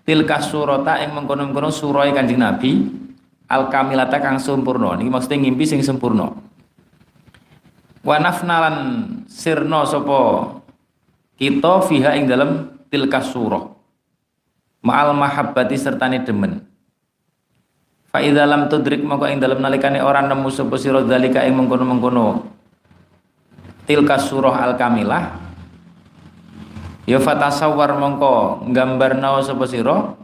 Tilka 0.02 0.42
surata 0.42 0.98
ing 1.06 1.14
mengkono-mengkono 1.14 1.70
surai 1.70 2.10
Kanjeng 2.12 2.42
Nabi 2.42 2.90
al 3.46 3.70
kamilata 3.70 4.18
kang 4.18 4.42
sempurna 4.42 4.98
niki 4.98 5.14
maksudnya 5.14 5.46
ngimpi 5.46 5.64
sing 5.68 5.84
sempurna 5.86 6.32
wa 8.02 8.16
nafnalan 8.18 8.78
sirno 9.30 9.86
sopo 9.86 10.20
kita 11.38 11.82
fiha 11.90 12.18
ing 12.22 12.30
dalam 12.30 12.70
tilka 12.94 13.18
surah. 13.18 13.66
Ma'al 14.86 15.14
mahabbati 15.18 15.74
sertane 15.74 16.22
demen. 16.22 16.62
Fa 18.14 18.22
idza 18.22 18.46
lam 18.46 18.70
tudrik 18.70 19.02
maka 19.02 19.34
ing 19.34 19.42
dalam 19.42 19.58
nalikane 19.58 20.02
ora 20.06 20.22
nemu 20.22 20.50
sapa 20.54 20.78
sira 20.78 21.02
zalika 21.02 21.42
ing 21.42 21.58
mengkono-mengkono 21.58 22.46
tilka 23.92 24.16
surah 24.16 24.56
al 24.64 24.80
kamilah 24.80 25.36
ya 27.04 27.20
fatasawwar 27.20 28.00
mongko 28.00 28.64
nggambarna 28.72 29.44
sapa 29.44 29.68
sira? 29.68 30.16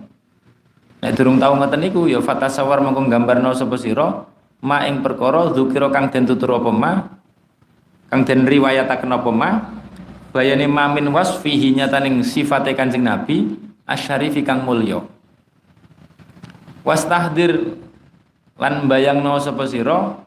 Nek 1.03 1.13
durung 1.19 1.35
tau 1.35 1.59
ngoten 1.59 1.83
niku 1.83 2.07
ya 2.07 2.23
fatasawwar 2.23 2.79
mongko 2.79 3.11
nggambarna 3.11 3.51
sapa 3.51 3.75
sira? 3.75 4.23
Ma 4.63 4.87
ing 4.87 5.03
perkara 5.03 5.51
dzukira 5.51 5.91
kang 5.91 6.07
den 6.07 6.23
tutur 6.23 6.55
apa 6.55 6.71
ma? 6.71 6.91
Kang 8.07 8.23
den 8.23 8.47
riwayataken 8.47 9.11
apa 9.11 9.29
mah 9.35 9.53
bayane 10.31 10.63
mamin 10.63 11.11
wasfihi 11.11 11.75
nyataning 11.75 12.23
sifate 12.23 12.71
Kanjeng 12.71 13.03
Nabi 13.03 13.51
asyarifi 13.83 14.47
kang 14.47 14.63
mulya. 14.63 15.03
Wastahdir 16.87 17.75
lan 18.55 18.87
bayangno 18.87 19.35
sapa 19.43 19.67
sira? 19.67 20.23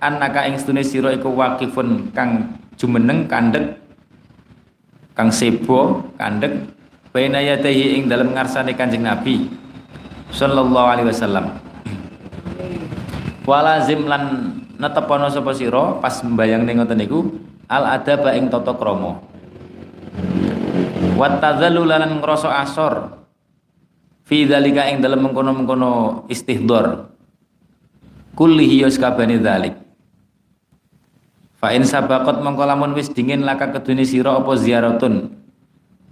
Annaka 0.00 0.48
ing 0.48 0.56
stune 0.56 0.80
sira 0.80 1.12
iku 1.12 1.34
waqifun 1.34 2.14
kang 2.16 2.59
jumeneng 2.80 3.28
kandhek 3.28 3.76
kang 5.12 5.28
sebo 5.28 6.00
kandhek 6.16 6.64
baina 7.12 7.44
ing 7.44 8.08
dalem 8.08 8.32
ngarsane 8.32 8.72
Kanjeng 8.72 9.04
Nabi 9.04 9.52
sallallahu 10.32 10.88
alaihi 10.88 11.08
wasallam. 11.12 11.60
Walazim 13.44 14.08
lan 14.08 14.22
netepono 14.80 15.28
sapa 15.28 15.52
sira 15.52 16.00
pas 16.00 16.24
mbayang 16.24 16.64
ning 16.64 16.80
ngoten 16.80 16.96
niku 16.96 17.20
al 17.68 18.00
adaba 18.00 18.32
ing 18.32 18.48
tata 18.48 18.72
krama. 18.72 19.20
Wa 21.20 21.28
tadzallulan 21.36 22.06
ngrasa 22.22 22.48
asor 22.64 23.20
fi 24.24 24.46
dzalika 24.48 24.88
ing 24.88 25.04
dalem 25.04 25.28
mengkono-mengkono 25.28 26.24
istihdor 26.32 27.12
kullihi 28.38 28.86
yus 28.86 28.96
kabani 28.96 29.42
dzalik 29.42 29.79
fa 31.60 31.76
in 31.76 31.84
sabaqat 31.84 32.40
mongko 32.40 32.64
lamun 32.64 32.96
wis 32.96 33.12
dingin 33.12 33.44
laka 33.44 33.68
kedune 33.70 34.02
sira 34.08 34.34
apa 34.40 34.56
ziaratun 34.56 35.28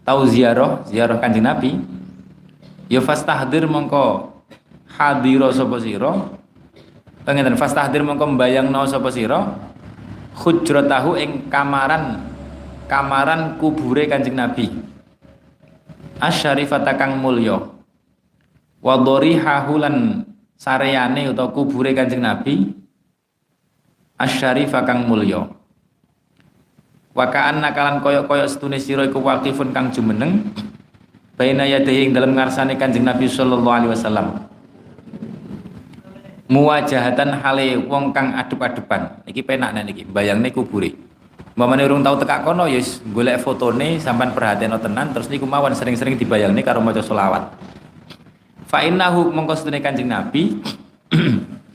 tau 0.05 0.29
ziarah 0.29 0.85
ziarah 0.85 1.17
kanjeng 1.19 1.45
Nabi. 1.45 1.81
Ya 2.89 3.01
fastahdir 3.01 3.69
mongko 3.69 4.33
hadira 4.89 5.53
sapa 5.53 5.77
sira. 5.81 6.13
Pengeten 7.25 7.57
fastahdir 7.57 8.05
mongko 8.05 8.37
mbayangno 8.37 8.85
sapa 8.89 9.09
sira. 9.13 9.57
Hujratahu 10.39 11.19
ing 11.19 11.51
kamaran 11.51 12.25
kamaran 12.89 13.57
kubure 13.57 14.09
kanjeng 14.09 14.37
Nabi. 14.37 14.69
Asyarifata 16.21 16.97
kang 16.97 17.21
mulya. 17.21 17.61
Wa 18.79 18.95
dharihahu 19.03 19.83
sareyane 20.59 21.31
utawa 21.31 21.55
kubure 21.55 21.95
Kanjeng 21.95 22.21
Nabi 22.21 22.75
asyarifah 24.19 24.83
kang 24.83 25.07
mulya. 25.07 25.47
Wa 27.15 27.27
ka'anna 27.31 27.75
kalan 27.75 28.03
koyok-koyok 28.03 28.47
setune 28.51 28.79
sira 28.79 29.07
iku 29.07 29.19
waqifun 29.19 29.75
kang 29.75 29.91
jumeneng 29.91 30.55
baina 31.39 31.67
ing 31.67 32.11
dalem 32.11 32.35
ngarsane 32.35 32.75
Kanjeng 32.75 33.07
Nabi 33.07 33.31
sallallahu 33.31 33.75
alaihi 33.75 33.91
wasallam. 33.95 34.27
Muwajahatan 36.49 37.39
hale 37.45 37.77
wong 37.87 38.11
kang 38.11 38.35
adep-adepan 38.35 39.23
iki 39.29 39.45
penak 39.45 39.75
nek 39.75 39.85
niki 39.91 40.03
bayangne 40.07 40.51
kubure. 40.51 40.95
Mamane 41.59 41.83
urung 41.91 42.07
tau 42.07 42.15
tekak 42.15 42.47
kono 42.47 42.71
ya 42.71 42.79
golek 43.11 43.43
fotone 43.43 43.99
sampean 43.99 44.31
perhatian 44.31 44.79
tenan 44.79 45.11
terus 45.11 45.27
niku 45.27 45.43
mawon 45.43 45.75
sering-sering 45.75 46.15
dibayangne 46.15 46.63
karo 46.63 46.79
maca 46.79 47.03
selawat. 47.03 47.51
Fa 48.71 48.87
innahu 48.87 49.35
mongko 49.35 49.59
Kanjeng 49.83 50.07
Nabi 50.07 50.63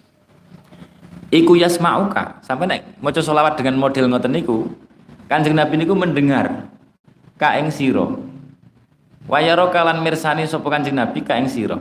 iku 1.33 1.57
yasmauka. 1.57 2.37
Sampai 2.45 2.69
nek 2.69 3.01
maca 3.01 3.17
selawat 3.17 3.57
dengan 3.57 3.81
model 3.81 4.13
ngoten 4.13 4.29
niku 4.29 4.69
Kanjeng 5.25 5.57
Nabi 5.57 5.81
niku 5.81 5.97
mendengar 5.97 6.69
ka 7.41 7.57
ing 7.57 7.73
sira. 7.73 8.05
Wayaro 9.25 9.73
kalan 9.73 10.05
mirsani 10.05 10.45
sapa 10.45 10.69
Kanjeng 10.69 10.99
Nabi 10.99 11.25
ka 11.25 11.39
ing 11.39 11.47
sira 11.47 11.73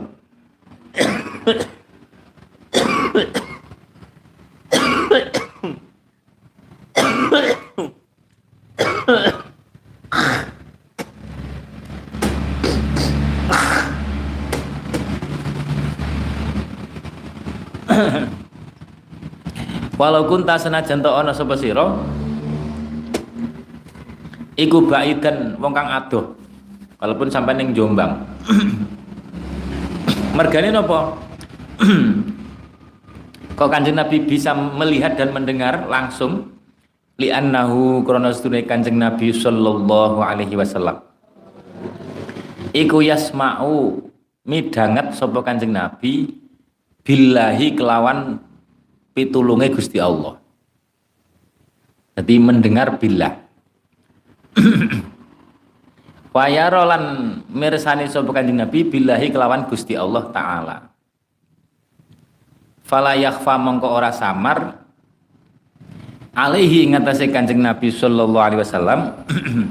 Walau 20.03 20.27
kunta 20.27 20.59
senajan 20.59 20.99
to 20.99 21.07
ana 21.07 21.31
sapa 21.31 21.55
sira 21.55 21.95
iku 24.59 24.83
baidan 24.83 25.55
wong 25.63 25.71
kang 25.71 25.87
adoh. 25.87 26.35
Walaupun 26.99 27.31
sampai 27.31 27.55
ning 27.55 27.71
Jombang. 27.71 28.19
Mergane 30.35 30.75
napa? 30.75 31.15
Kok 33.59 33.69
Kanjeng 33.71 33.95
Nabi 33.95 34.27
bisa 34.27 34.51
melihat 34.51 35.15
dan 35.15 35.31
mendengar 35.31 35.87
langsung 35.87 36.51
li'annahu 37.15 38.03
krana 38.03 38.35
sedune 38.35 38.67
Kanjeng 38.67 38.99
Nabi 38.99 39.31
sallallahu 39.31 40.19
alaihi 40.19 40.59
wasallam. 40.59 40.99
Iku 42.75 42.99
yasma'u 42.99 44.03
midanget 44.43 45.15
sapa 45.15 45.39
Kanjeng 45.47 45.71
Nabi 45.71 46.27
billahi 47.07 47.71
kelawan 47.71 48.51
pitulunge 49.13 49.69
Gusti 49.71 50.01
Allah. 50.01 50.41
Jadi 52.13 52.35
mendengar 52.37 52.97
billah. 52.97 53.33
Wayaro 56.33 56.81
lan 56.89 57.03
mirsani 57.49 58.09
sapa 58.09 58.33
Kanjeng 58.33 58.57
Nabi 58.57 58.85
billahi 58.85 59.29
kelawan 59.29 59.69
Gusti 59.69 59.93
Allah 59.93 60.29
taala. 60.33 60.77
Fala 62.81 63.13
yakhfa 63.13 63.53
mongko 63.57 63.87
ora 63.89 64.09
samar 64.09 64.81
alaihi 66.33 66.89
ngatasé 66.89 67.29
Kanjeng 67.29 67.61
Nabi 67.61 67.93
sallallahu 67.93 68.41
alaihi 68.41 68.61
wasallam 68.65 68.99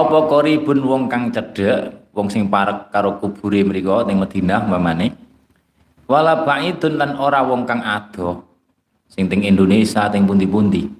apa 0.00 0.18
koribun 0.28 0.84
wong 0.84 1.02
kang 1.08 1.32
cedhek 1.32 2.12
wong 2.12 2.28
sing 2.28 2.52
parek 2.52 2.92
karo 2.92 3.16
kubure 3.16 3.64
mriku 3.64 4.04
ning 4.04 4.20
Madinah 4.20 4.60
mamane 4.68 5.29
wala 6.10 6.42
baidun 6.42 6.98
lan 6.98 7.14
ora 7.14 7.46
wong 7.46 7.62
kang 7.62 7.86
adoh 7.86 8.42
sing 9.06 9.30
teng 9.30 9.46
Indonesia 9.46 10.10
teng 10.10 10.26
pundi-pundi. 10.26 10.90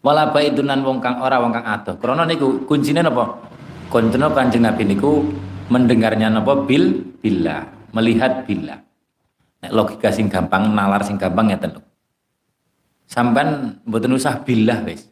Wala 0.00 0.32
baidun 0.32 0.64
lan 0.64 0.80
wong 0.80 1.04
kang 1.04 1.20
ora 1.20 1.36
wong 1.44 1.52
kang 1.52 1.68
adoh 1.68 2.00
krana 2.00 2.24
niku 2.24 2.64
kuncine 2.64 3.04
napa? 3.04 3.36
Kuncine 3.92 4.26
Kanjeng 4.32 4.64
Nabi 4.64 4.88
niku 4.88 5.28
mendengarnya 5.68 6.32
napa? 6.32 6.56
Bil 6.64 7.04
billah 7.20 7.68
melihat 7.92 8.48
billah 8.48 8.80
nek 9.60 9.72
logika 9.76 10.08
sing 10.08 10.32
gampang 10.32 10.72
nalar 10.72 11.04
sing 11.04 11.20
gampang 11.20 11.52
ngeten 11.52 11.76
lho. 11.76 11.82
Sampean 13.04 13.80
mboten 13.84 14.16
usah 14.16 14.40
billah 14.40 14.80
wis. 14.88 15.04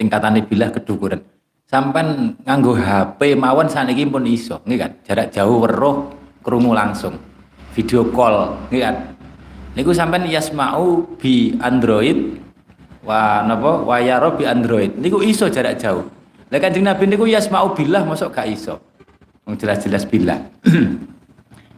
Tingkatane 0.00 0.48
billah 0.48 0.72
kedukuran. 0.72 1.20
Sampean 1.68 2.36
nganggo 2.48 2.76
HP 2.80 3.36
mawon 3.36 3.68
saniki 3.68 4.08
pun 4.08 4.24
iso 4.24 4.64
nggih 4.64 4.78
kan? 4.80 4.92
Jarak 5.04 5.28
jauh 5.32 5.64
weruh 5.64 6.08
krungu 6.44 6.72
langsung 6.76 7.31
video 7.72 8.04
call 8.12 8.56
kan 8.68 9.16
niku 9.72 9.96
sampean 9.96 10.28
yasmau 10.28 11.08
bi 11.16 11.56
Android 11.60 12.36
wa 13.02 13.42
napa 13.42 13.82
wa 13.82 13.96
yaro 13.98 14.34
bi 14.38 14.46
Android. 14.46 14.94
Niku 14.96 15.20
iso 15.20 15.50
jarak 15.50 15.80
jauh. 15.82 16.06
Lha 16.52 16.60
kanjeng 16.60 16.86
Nabi 16.86 17.08
niku 17.08 17.26
yasmau 17.26 17.74
billah 17.74 18.04
masuk 18.06 18.30
gak 18.30 18.46
iso? 18.48 18.78
Wong 19.48 19.58
jelas-jelas 19.58 20.06
billah. 20.06 20.38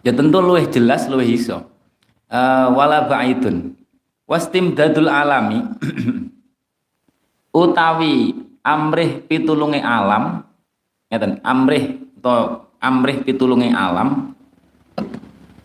Ya 0.04 0.12
tentu 0.12 0.36
luwih 0.36 0.68
jelas 0.68 1.08
luwih 1.08 1.32
iso. 1.32 1.64
Uh, 2.28 2.68
wala 2.76 3.08
ba'idun. 3.08 3.72
Wastimdadul 4.28 5.08
alami 5.08 5.64
utawi 7.56 8.36
amrih 8.60 9.24
pitulunge 9.24 9.80
alam 9.80 10.44
ngeten 11.08 11.40
amrih 11.40 12.04
to 12.20 12.34
amrih 12.84 13.24
pitulunge 13.24 13.72
alam 13.72 14.36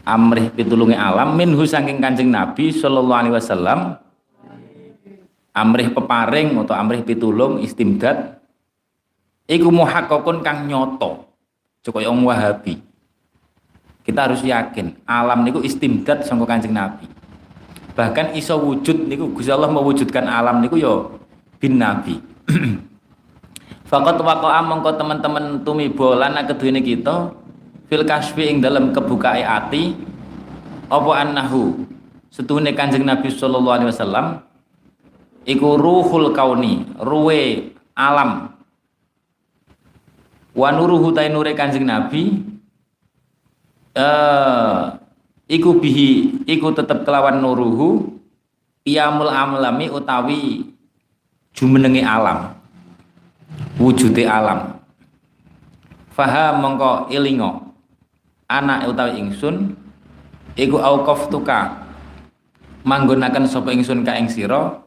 amrih 0.10 0.50
pitulunge 0.50 0.98
alam 0.98 1.38
minhu 1.38 1.62
saking 1.69 2.02
Kanjeng 2.02 2.34
Nabi 2.34 2.74
sallallahu 2.74 3.19
alaihi 3.22 3.36
wasallam 3.38 3.80
amrih 5.54 5.93
peparing 5.93 6.58
atau 6.65 6.74
amrih 6.74 7.06
pitulung 7.06 7.62
istimdad 7.62 8.41
iku 9.45 9.69
muhaqqaqun 9.69 10.41
kang 10.41 10.65
nyoto 10.65 11.30
cukup 11.86 12.02
yang 12.04 12.17
wahabi. 12.26 12.82
Kita 14.04 14.26
harus 14.26 14.41
yakin 14.41 15.06
alam 15.06 15.45
niku 15.45 15.62
istimdad 15.62 16.26
sangka 16.26 16.50
Kanjeng 16.50 16.74
Nabi. 16.74 17.06
Bahkan 17.93 18.34
iso 18.34 18.58
wujud 18.58 19.06
niku 19.06 19.30
Gusti 19.30 19.54
Allah 19.54 19.69
mewujudkan 19.69 20.26
alam 20.26 20.65
niku 20.65 20.82
yo 20.82 21.22
bin 21.62 21.78
Nabi. 21.78 22.17
Fakat 23.89 24.22
waqa'a 24.22 24.65
mongko 24.65 24.98
teman-teman 24.98 25.62
tumiba 25.62 26.17
lana 26.17 26.45
keduwene 26.45 26.82
kita 26.82 27.34
fil 27.89 28.06
kasfi 28.06 28.45
ing 28.45 28.62
dalam 28.62 28.93
kebukae 28.93 29.41
ati 29.41 29.97
apa 30.88 31.12
annahu? 31.25 31.89
Setuhune 32.30 32.78
Kanjeng 32.78 33.10
Nabi 33.10 33.34
sallallahu 33.34 33.75
alaihi 33.82 33.89
wasallam 33.89 34.45
iku 35.49 35.82
ruhul 35.82 36.30
kauni 36.30 36.86
ruwe 37.02 37.73
alam. 37.97 38.54
Wa 40.54 40.69
nuruhu 40.69 41.10
nure 41.10 41.58
Kanjeng 41.58 41.89
Nabi 41.89 42.45
eh 43.97 44.93
iku 45.49 45.82
bihi 45.82 46.45
iku 46.45 46.69
tetep 46.78 47.02
kelawan 47.02 47.41
nuruhu 47.41 48.21
iamul 48.86 49.34
amlami 49.34 49.89
utawi 49.89 50.69
jumenenge 51.58 52.06
alam 52.06 52.54
wujude 53.82 54.30
alam. 54.30 54.78
Faham 56.13 56.62
mongko 56.62 57.10
ilingo 57.10 57.69
anak 58.50 58.90
utawi 58.90 59.22
ingsun 59.22 59.78
iku 60.58 60.82
auqaf 60.82 61.30
tuka 61.30 61.86
manggonaken 62.82 63.46
sapa 63.46 63.70
ingsun 63.70 64.02
ka 64.02 64.18
ing 64.18 64.26
sira 64.28 64.82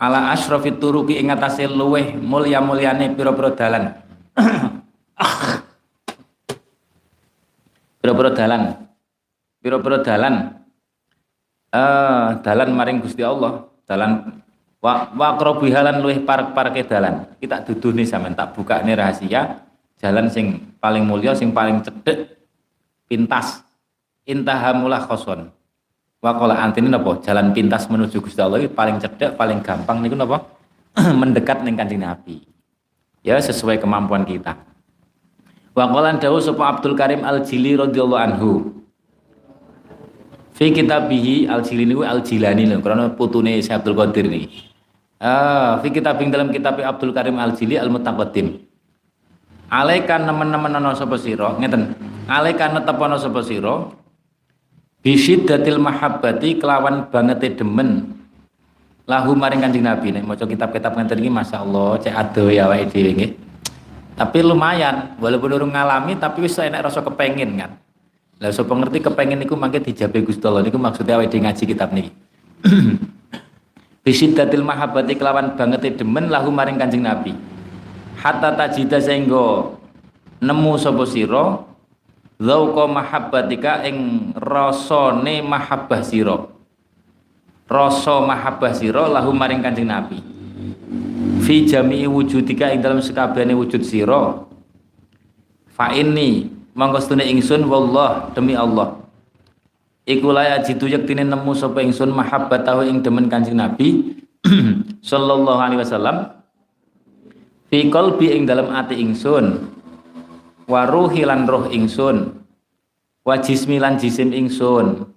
ala 0.00 0.32
asrafit 0.32 0.80
turuki 0.80 1.20
ing 1.20 1.28
atase 1.28 1.68
luweh 1.68 2.16
mulya-mulyane 2.16 3.12
pira-pira 3.12 3.52
dalan. 3.52 3.92
Pira-pira 8.00 8.32
dalan. 8.32 8.88
Pira-pira 9.60 10.00
dalan. 10.00 10.56
Eh 11.68 12.28
dalan 12.40 12.68
maring 12.72 13.04
Gusti 13.04 13.20
Allah. 13.20 13.68
Dalan 13.84 14.40
wa 14.80 15.12
wa 15.12 15.36
halan 15.36 16.00
luweh 16.00 16.24
parek-pareke 16.24 16.88
dalan. 16.88 17.28
Kita 17.36 17.60
duduhne 17.68 18.08
sampean 18.08 18.32
tak 18.32 18.56
buka 18.56 18.80
ini 18.80 18.96
rahasia. 18.96 19.68
Jalan 20.00 20.32
sing 20.32 20.72
paling 20.80 21.04
mulia 21.04 21.36
sing 21.36 21.52
paling 21.52 21.84
cedek 21.84 22.39
pintas. 23.10 23.66
Intahamulah 24.22 25.10
khoson 25.10 25.50
wakola 26.20 26.54
antini 26.60 26.92
napa 26.92 27.18
jalan 27.24 27.50
pintas 27.56 27.88
menuju 27.88 28.20
Gusti 28.20 28.38
Allah 28.38 28.60
paling 28.68 29.00
cedek 29.00 29.34
paling 29.34 29.64
gampang 29.64 29.98
niku 30.04 30.14
napa? 30.14 30.46
Mendekat 31.20 31.66
ning 31.66 31.74
Kanjeng 31.74 32.06
Nabi. 32.06 32.46
Ya 33.26 33.36
sesuai 33.42 33.82
kemampuan 33.82 34.22
kita. 34.22 34.54
Wakola 35.74 36.14
dawu 36.14 36.38
sapa 36.38 36.78
Abdul 36.78 36.94
Karim 36.94 37.26
Al 37.26 37.42
Jili 37.42 37.74
radhiyallahu 37.74 38.22
anhu. 38.22 38.50
Fi 40.54 40.70
kitabihi 40.70 41.50
Al 41.50 41.66
Jili 41.66 41.88
niku 41.88 42.06
Al 42.06 42.22
Jilani 42.22 42.68
lho 42.68 42.78
karena 42.84 43.10
putune 43.10 43.58
Syekh 43.58 43.82
Abdul 43.82 43.96
Qadir 43.98 44.30
niki 44.30 44.70
ah 45.20 45.76
fi 45.84 45.92
kitabing 45.92 46.32
dalam 46.32 46.48
kitab 46.48 46.80
Abdul 46.80 47.12
Karim 47.12 47.36
Al 47.36 47.52
Jili 47.52 47.76
Al 47.76 47.92
Mutaqaddim 47.92 48.56
alaikan 49.70 50.26
nemen-nemen 50.26 50.80
ana 50.80 50.96
sapa 50.96 51.14
sira? 51.20 51.54
Ngeten 51.60 51.94
alaikan 52.30 52.78
netep 52.78 52.94
ana 53.02 53.18
sapa 53.18 53.42
sira? 53.42 53.90
Bisiddatil 55.00 55.80
mahabbati 55.80 56.60
kelawan 56.60 57.08
bangete 57.10 57.58
demen. 57.58 58.14
Lahu 59.08 59.34
maring 59.34 59.64
Kanjeng 59.64 59.82
Nabi. 59.82 60.14
Nek 60.14 60.28
maca 60.28 60.44
kitab-kitab 60.46 60.92
ngeten 60.94 61.18
iki 61.24 61.32
masyaallah 61.32 61.98
cek 61.98 62.14
ado 62.14 62.46
ya 62.52 62.70
awake 62.70 62.92
dhewe 62.94 63.10
nggih. 63.16 63.32
Tapi 64.14 64.38
lumayan 64.44 65.16
walaupun 65.16 65.56
urung 65.56 65.72
ngalami 65.72 66.20
tapi 66.20 66.44
wis 66.44 66.60
enak 66.60 66.84
rasa 66.84 67.00
kepengin 67.00 67.56
kan? 67.56 67.80
Lah 68.38 68.52
sapa 68.52 68.76
ngerti 68.76 69.00
kepengin 69.00 69.40
niku 69.40 69.56
mangke 69.56 69.80
dijabe 69.80 70.20
Gusti 70.20 70.44
Allah. 70.44 70.62
Niku 70.62 70.76
maksudnya 70.76 71.16
awake 71.16 71.32
dhewe 71.32 71.48
ngaji 71.48 71.64
kitab 71.64 71.90
niki. 71.96 72.12
Bisiddatil 74.04 74.60
mahabbati 74.60 75.16
kelawan 75.16 75.56
bangete 75.56 76.04
demen 76.04 76.28
lahu 76.28 76.52
maring 76.52 76.76
Kanjeng 76.76 77.08
Nabi. 77.08 77.32
Hatta 78.20 78.52
tajida 78.52 79.00
sehingga 79.00 79.80
nemu 80.44 80.76
sapa 80.76 81.08
sira 81.08 81.69
zauqa 82.40 82.88
mahabbatika 82.88 83.84
ing 83.84 84.32
rasane 84.34 85.44
mahabbah 85.44 86.00
sira. 86.00 86.48
Rasa 87.70 88.18
mahabbah 88.24 88.72
sira 88.74 89.06
lahu 89.06 89.30
maring 89.30 89.62
Kanjeng 89.62 89.86
Nabi. 89.86 90.18
Fi 91.44 91.68
jami'i 91.68 92.08
wujudika 92.08 92.72
ing 92.74 92.82
dalam 92.82 92.98
sekabehane 92.98 93.54
wujud 93.54 93.84
sira. 93.84 94.42
Fa 95.70 95.94
inni 95.94 96.50
mangko 96.74 96.98
stune 96.98 97.28
ingsun 97.28 97.68
wallah 97.68 98.32
demi 98.34 98.58
Allah. 98.58 98.98
Iku 100.08 100.34
la 100.34 100.58
yajidu 100.58 100.90
yektine 100.90 101.22
nemu 101.22 101.54
sapa 101.54 101.84
ingsun 101.84 102.10
mahabbatahu 102.10 102.88
ing 102.88 103.04
demen 103.04 103.30
Kanjeng 103.30 103.60
Nabi. 103.60 104.18
Sallallahu 105.10 105.60
alaihi 105.60 105.80
wasallam. 105.84 106.40
Fi 107.70 107.86
qalbi 107.86 108.34
ing 108.34 108.50
dalam 108.50 108.74
ati 108.74 108.98
ingsun 108.98 109.78
wa 110.70 110.86
ruhi 110.86 111.26
lan 111.26 111.50
roh 111.50 111.66
ingsun. 111.66 112.38
Wa 113.26 113.42
jismi 113.42 113.82
jisim 113.98 114.30
ingsun. 114.30 115.10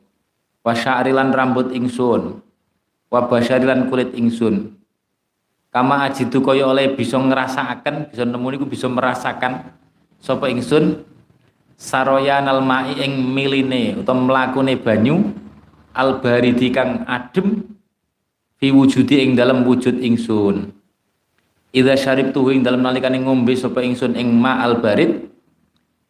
Wa 0.65 0.73
sya'ri 0.73 1.13
rambut 1.13 1.69
ingsun. 1.69 2.41
Wa 3.13 3.29
basyari 3.29 3.69
kulit 3.93 4.17
ingsun. 4.17 4.73
Kama 5.69 6.09
ajidu 6.09 6.41
kaya 6.41 6.65
oleh 6.65 6.97
bisa 6.97 7.21
ngrasakaken 7.21 8.09
bisa 8.09 8.25
nemu 8.25 8.47
niku 8.49 8.65
bisa 8.65 8.89
merasakan 8.89 9.73
sapa 10.17 10.49
ingsun? 10.49 11.05
Saroyanal 11.77 12.61
mai 12.61 12.93
ing 13.01 13.33
miline 13.33 14.01
utawa 14.01 14.17
mlakune 14.21 14.77
banyu 14.77 15.33
al 15.97 16.21
baridi 16.21 16.69
kang 16.69 17.05
adem 17.09 17.65
fi 18.61 18.69
wujudi 18.69 19.25
ing 19.25 19.33
dalam 19.33 19.65
wujud 19.65 19.97
ingsun. 19.97 20.69
Idza 21.73 21.97
syaribtuhu 21.97 22.53
ing 22.53 22.61
dalam 22.61 22.85
nalikane 22.85 23.21
ngombe 23.21 23.53
sapa 23.57 23.81
ingsun 23.81 24.13
ing 24.13 24.29
ma'al 24.29 24.77
barid 24.77 25.32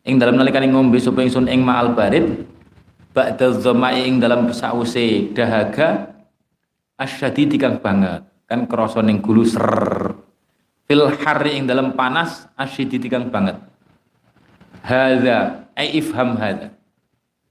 ing 0.04 0.20
dalam 0.20 0.36
nalikane 0.36 0.68
ngombe 0.68 1.00
sapa 1.00 1.24
ingsun 1.24 1.48
ing 1.48 1.64
ma'al 1.64 1.96
barid 1.96 2.44
ba'da 3.16 3.56
dzamai 3.56 4.04
ing 4.08 4.20
dalam 4.20 4.52
sause 4.52 5.32
dahaga 5.32 6.12
asyadidi 7.00 7.56
kang 7.56 7.80
banget. 7.80 8.28
Kan 8.44 8.68
krasa 8.68 9.00
ning 9.00 9.24
gulu 9.24 9.48
ser 9.48 9.64
fil 10.84 11.08
harri 11.24 11.58
ing 11.58 11.66
dalam 11.66 11.96
panas 11.96 12.52
asyadidi 12.60 13.08
kang 13.08 13.32
banget. 13.32 13.56
Hadza 14.84 15.72
ai 15.80 15.96
ifham 15.96 16.36
hadza. 16.36 16.76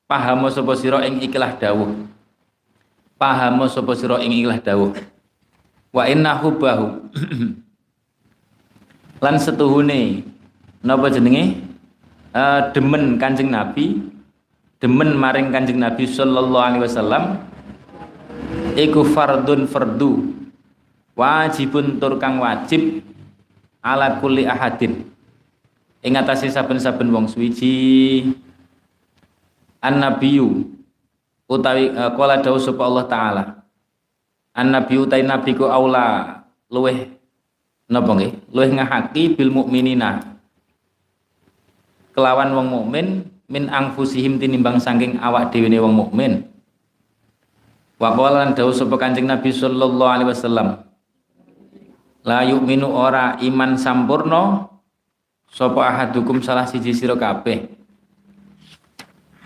Paham 0.04 0.44
sapa 0.52 0.76
sira 0.76 1.08
ing 1.08 1.24
ikilah 1.24 1.56
dawuh. 1.56 2.04
Paham 3.16 3.64
sapa 3.72 3.96
sira 3.96 4.20
ing 4.20 4.44
ikilah 4.44 4.60
dawuh. 4.60 4.92
Wa 5.88 6.04
inna 6.04 6.36
hubbahu. 6.36 7.08
Lan 9.24 9.40
setuhune 9.40 10.28
napa 10.84 11.08
jenenge 11.08 11.71
uh, 12.32 12.72
demen 12.72 13.20
Kanjeng 13.20 13.52
Nabi 13.52 14.00
demen 14.82 15.14
maring 15.14 15.52
Kanjeng 15.54 15.78
Nabi 15.78 16.08
sallallahu 16.08 16.58
alaihi 16.58 16.84
wasallam 16.84 17.24
iku 18.74 19.06
fardun 19.06 19.68
fardu 19.68 20.32
wajibun 21.14 22.00
tur 22.00 22.16
kang 22.16 22.40
wajib 22.40 23.04
ala 23.84 24.18
kulli 24.18 24.48
ahadin. 24.48 25.06
Ing 26.02 26.18
atase 26.18 26.50
saben-saben 26.50 27.14
wong 27.14 27.30
suwiji 27.30 28.26
an 29.78 30.02
nabiyyu 30.02 30.66
utawi 31.46 31.94
uh, 31.94 32.10
kala 32.18 32.42
dawuh 32.42 32.58
sapa 32.58 32.82
Allah 32.82 33.06
taala 33.06 33.44
an 34.50 34.66
nabiyyu 34.74 35.06
utai 35.06 35.22
nabi 35.22 35.54
ku 35.54 35.70
aula 35.70 36.42
luweh 36.66 37.06
napa 37.86 38.18
nggih? 38.18 38.34
Luwih 38.50 38.70
ngahaki 38.74 39.38
bil 39.38 39.54
mukminina 39.54 40.41
kelawan 42.12 42.52
wong 42.52 42.68
mukmin 42.68 43.06
min 43.48 43.68
angfusihim 43.68 44.40
tinimbang 44.40 44.80
saking 44.80 45.20
awak 45.20 45.52
dhewe 45.52 45.68
wong 45.80 45.92
mukmin. 45.92 46.48
Wa 48.00 48.16
qala 48.16 48.46
lan 48.46 48.56
dawuh 48.56 48.72
sapa 48.72 48.96
Kanjeng 48.98 49.28
Nabi 49.28 49.52
sallallahu 49.52 50.12
alaihi 50.12 50.30
wasallam 50.32 50.68
la 52.26 52.42
yu'minu 52.46 52.88
ora 52.90 53.38
iman 53.38 53.78
sampurno 53.78 54.70
sapa 55.46 55.80
ahadukum 55.86 56.40
salah 56.40 56.66
siji 56.68 56.92
sira 56.96 57.16
kabeh. 57.16 57.68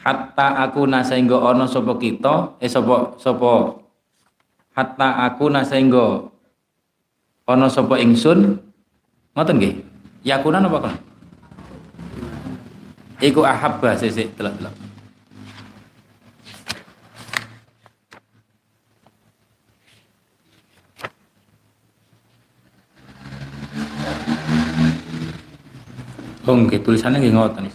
Hatta 0.07 0.63
aku 0.63 0.87
sehingga 1.03 1.43
ana 1.43 1.67
sapa 1.67 1.99
kita 1.99 2.55
eh 2.63 2.71
sapa 2.71 3.19
sapa 3.19 3.83
hatta 4.73 5.09
aku 5.27 5.51
sehingga 5.67 6.31
ana 7.47 7.67
sapa 7.67 7.99
ingsun. 7.99 8.63
Ngoten 9.37 9.61
nggih? 9.61 9.75
Yakunan 10.25 10.65
apa 10.65 10.79
kan 10.81 10.95
iku 13.21 13.45
ahabba 13.45 13.97
sesek 13.97 14.35
delok-delok 14.37 14.75
Oh 26.47 26.55
nggih 26.55 26.79
tulisannya 26.79 27.19
nggih 27.19 27.35
ngoten. 27.35 27.67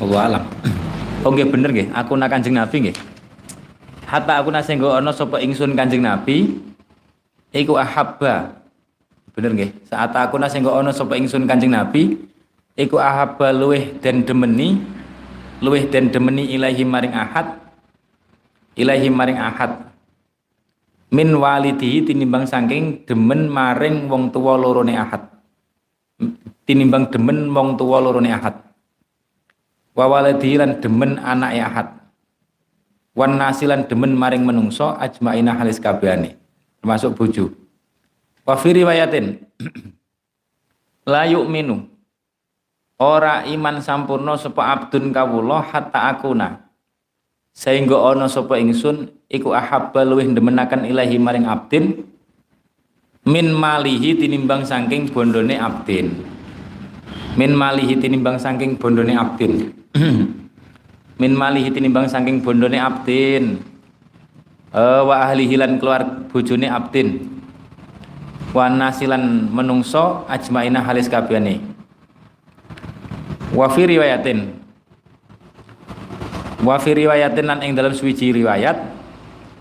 Allah 0.00 0.20
alam. 0.24 0.44
Oh 1.20 1.28
nggih 1.28 1.44
bener 1.52 1.68
nggih, 1.68 1.92
aku 1.92 2.16
nak 2.16 2.32
Kanjeng 2.32 2.56
Nabi 2.56 2.88
nggih. 2.88 2.96
Hatta 4.08 4.40
aku 4.40 4.48
nase 4.48 4.72
nggo 4.72 4.96
ana 4.96 5.12
sapa 5.12 5.44
ingsun 5.44 5.76
Kanjeng 5.76 6.00
Nabi 6.00 6.56
iku 7.50 7.74
ahabba 7.74 8.54
bener 9.34 9.52
nggih 9.52 9.70
saat 9.90 10.14
aku 10.16 10.38
nasi 10.38 10.62
nggak 10.62 10.76
ono 10.80 10.90
sapa 10.94 11.18
ingsun 11.18 11.44
Kanjeng 11.44 11.74
Nabi 11.74 12.16
iku 12.76 13.00
ahabba 13.00 13.50
luweh 13.56 13.96
dan 13.98 14.22
demeni 14.22 14.78
luweh 15.64 15.88
dan 15.88 16.12
demeni 16.12 16.52
ilahi 16.52 16.84
maring 16.84 17.16
ahad 17.16 17.66
ilahi 18.76 19.08
maring 19.08 19.40
ahad. 19.40 19.88
Min 21.10 21.32
walidihi 21.32 22.04
tinimbang 22.04 22.44
saking 22.44 23.08
demen 23.08 23.48
maring 23.48 24.06
wong 24.06 24.28
tuwa 24.30 24.60
lorone 24.60 24.94
ahad. 24.94 25.32
Tinimbang 26.68 27.08
demen 27.08 27.48
wong 27.50 27.80
tuwa 27.80 28.04
lorone 28.04 28.30
ahad. 28.30 28.60
Wa 29.96 30.04
waladihi 30.12 30.60
lan 30.60 30.76
demen 30.84 31.16
anak 31.16 31.56
ahad. 31.56 31.88
Wan 33.16 33.40
nasilan 33.40 33.88
demen 33.88 34.12
maring 34.12 34.44
menungso 34.44 34.92
ajmaina 35.00 35.56
halis 35.56 35.80
kabehane 35.80 36.36
termasuk 36.84 37.16
bojo. 37.16 37.48
Wa 38.44 38.60
fi 38.60 38.76
riwayatin 38.76 39.40
la 41.12 41.24
yu'minu 41.24 41.95
ora 42.96 43.44
iman 43.44 43.80
sampurna 43.84 44.40
sapa 44.40 44.72
abdun 44.72 45.12
kawula 45.12 45.60
hatta 45.60 46.12
akuna. 46.12 46.68
Sehingga 47.56 47.96
ana 48.12 48.28
sapa 48.28 48.60
ingsun 48.60 49.08
iku 49.32 49.56
ahabba 49.56 50.04
luwih 50.04 50.28
demenaken 50.28 50.84
ilahi 50.84 51.16
maring 51.16 51.48
abdin 51.48 52.04
min 53.24 53.48
malihi 53.52 54.16
tinimbang 54.16 54.64
saking 54.64 55.08
bondone 55.08 55.56
abdin. 55.56 56.12
Min 57.36 57.52
malihi 57.56 57.96
tinimbang 58.00 58.40
saking 58.40 58.76
bondone 58.80 59.12
abdin. 59.12 59.72
Min 61.16 61.32
malihi 61.32 61.72
tinimbang 61.72 62.08
saking 62.12 62.44
bondone 62.44 62.76
abdin. 62.76 63.60
Uh, 64.72 65.00
wa 65.08 65.24
ahlihi 65.24 65.56
lan 65.56 65.80
keluar 65.80 66.28
bojone 66.28 66.68
abdin. 66.68 67.28
Wa 68.52 68.68
nasilan 68.68 69.48
menungso 69.48 70.28
ajmaina 70.28 70.84
halis 70.84 71.08
kabehane 71.08 71.75
wa 73.56 73.66
fi 73.72 73.82
riwayatin. 73.88 74.38
Wa 76.60 76.76
fi 76.76 76.92
riwayatin 76.92 77.44
lan 77.48 77.64
ing 77.64 77.72
dalam 77.72 77.96
suwiji 77.96 78.36
riwayat 78.36 78.76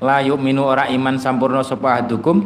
la 0.03 0.19
yu'minu 0.19 0.67
ora 0.67 0.91
iman 0.91 1.15
sampurna 1.15 1.63
sapa 1.63 1.95
ahadukum 1.95 2.43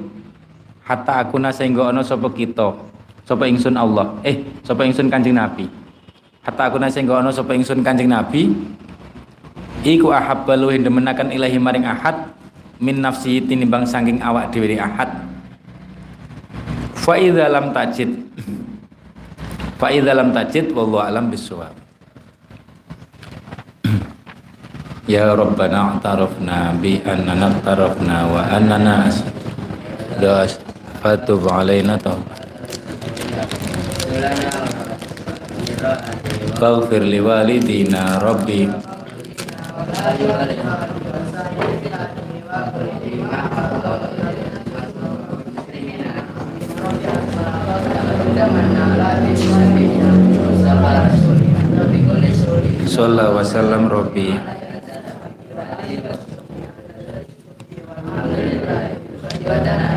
hatta 0.85 1.25
akuna 1.25 1.49
sehingga 1.49 1.89
ana 1.89 2.05
sapa 2.05 2.29
kita 2.29 2.77
sapa 3.25 3.49
ingsun 3.49 3.73
Allah. 3.73 4.21
Eh 4.21 4.45
sapa 4.61 4.85
ingsun 4.85 5.09
Kanjeng 5.09 5.33
Nabi. 5.33 5.65
Hatta 6.45 6.69
akuna 6.69 6.93
sehingga 6.93 7.17
ana 7.17 7.33
sapa 7.33 7.57
ingsun 7.57 7.81
Kanjeng 7.81 8.13
Nabi 8.13 8.53
iku 9.81 10.13
ahabba 10.13 10.53
luwih 10.53 10.77
demenaken 10.77 11.33
ilahi 11.33 11.57
maring 11.57 11.87
ahad 11.89 12.29
min 12.77 13.01
nafsi 13.01 13.41
tinimbang 13.41 13.89
saking 13.89 14.21
awak 14.21 14.53
dhewe 14.53 14.77
ahad. 14.77 15.09
Fa 16.93 17.17
idza 17.17 17.49
lam 17.49 17.73
tajid 17.73 18.28
fa 19.79 19.87
idza 19.95 20.11
lam 20.11 20.35
tajid 20.35 20.75
wallahu 20.75 21.07
alam 21.07 21.31
bisawab 21.31 21.71
Ya 25.09 25.31
Rabbana 25.33 25.97
atarafna 25.97 26.75
bi 26.77 26.99
annana 27.01 27.49
tarafna 27.63 28.27
wa 28.29 28.43
annana 28.45 29.07
das 30.19 30.59
fatub 31.01 31.47
alaina 31.47 31.95
tawbah. 31.95 32.37
Faghfir 36.59 37.07
li 37.07 37.23
walidina 37.23 38.19
rabbi 38.19 38.67
Sallallahu 52.89 53.35
wasallam 53.43 53.91
Rabbi 53.91 54.31
Alhamdulillah 57.99 59.88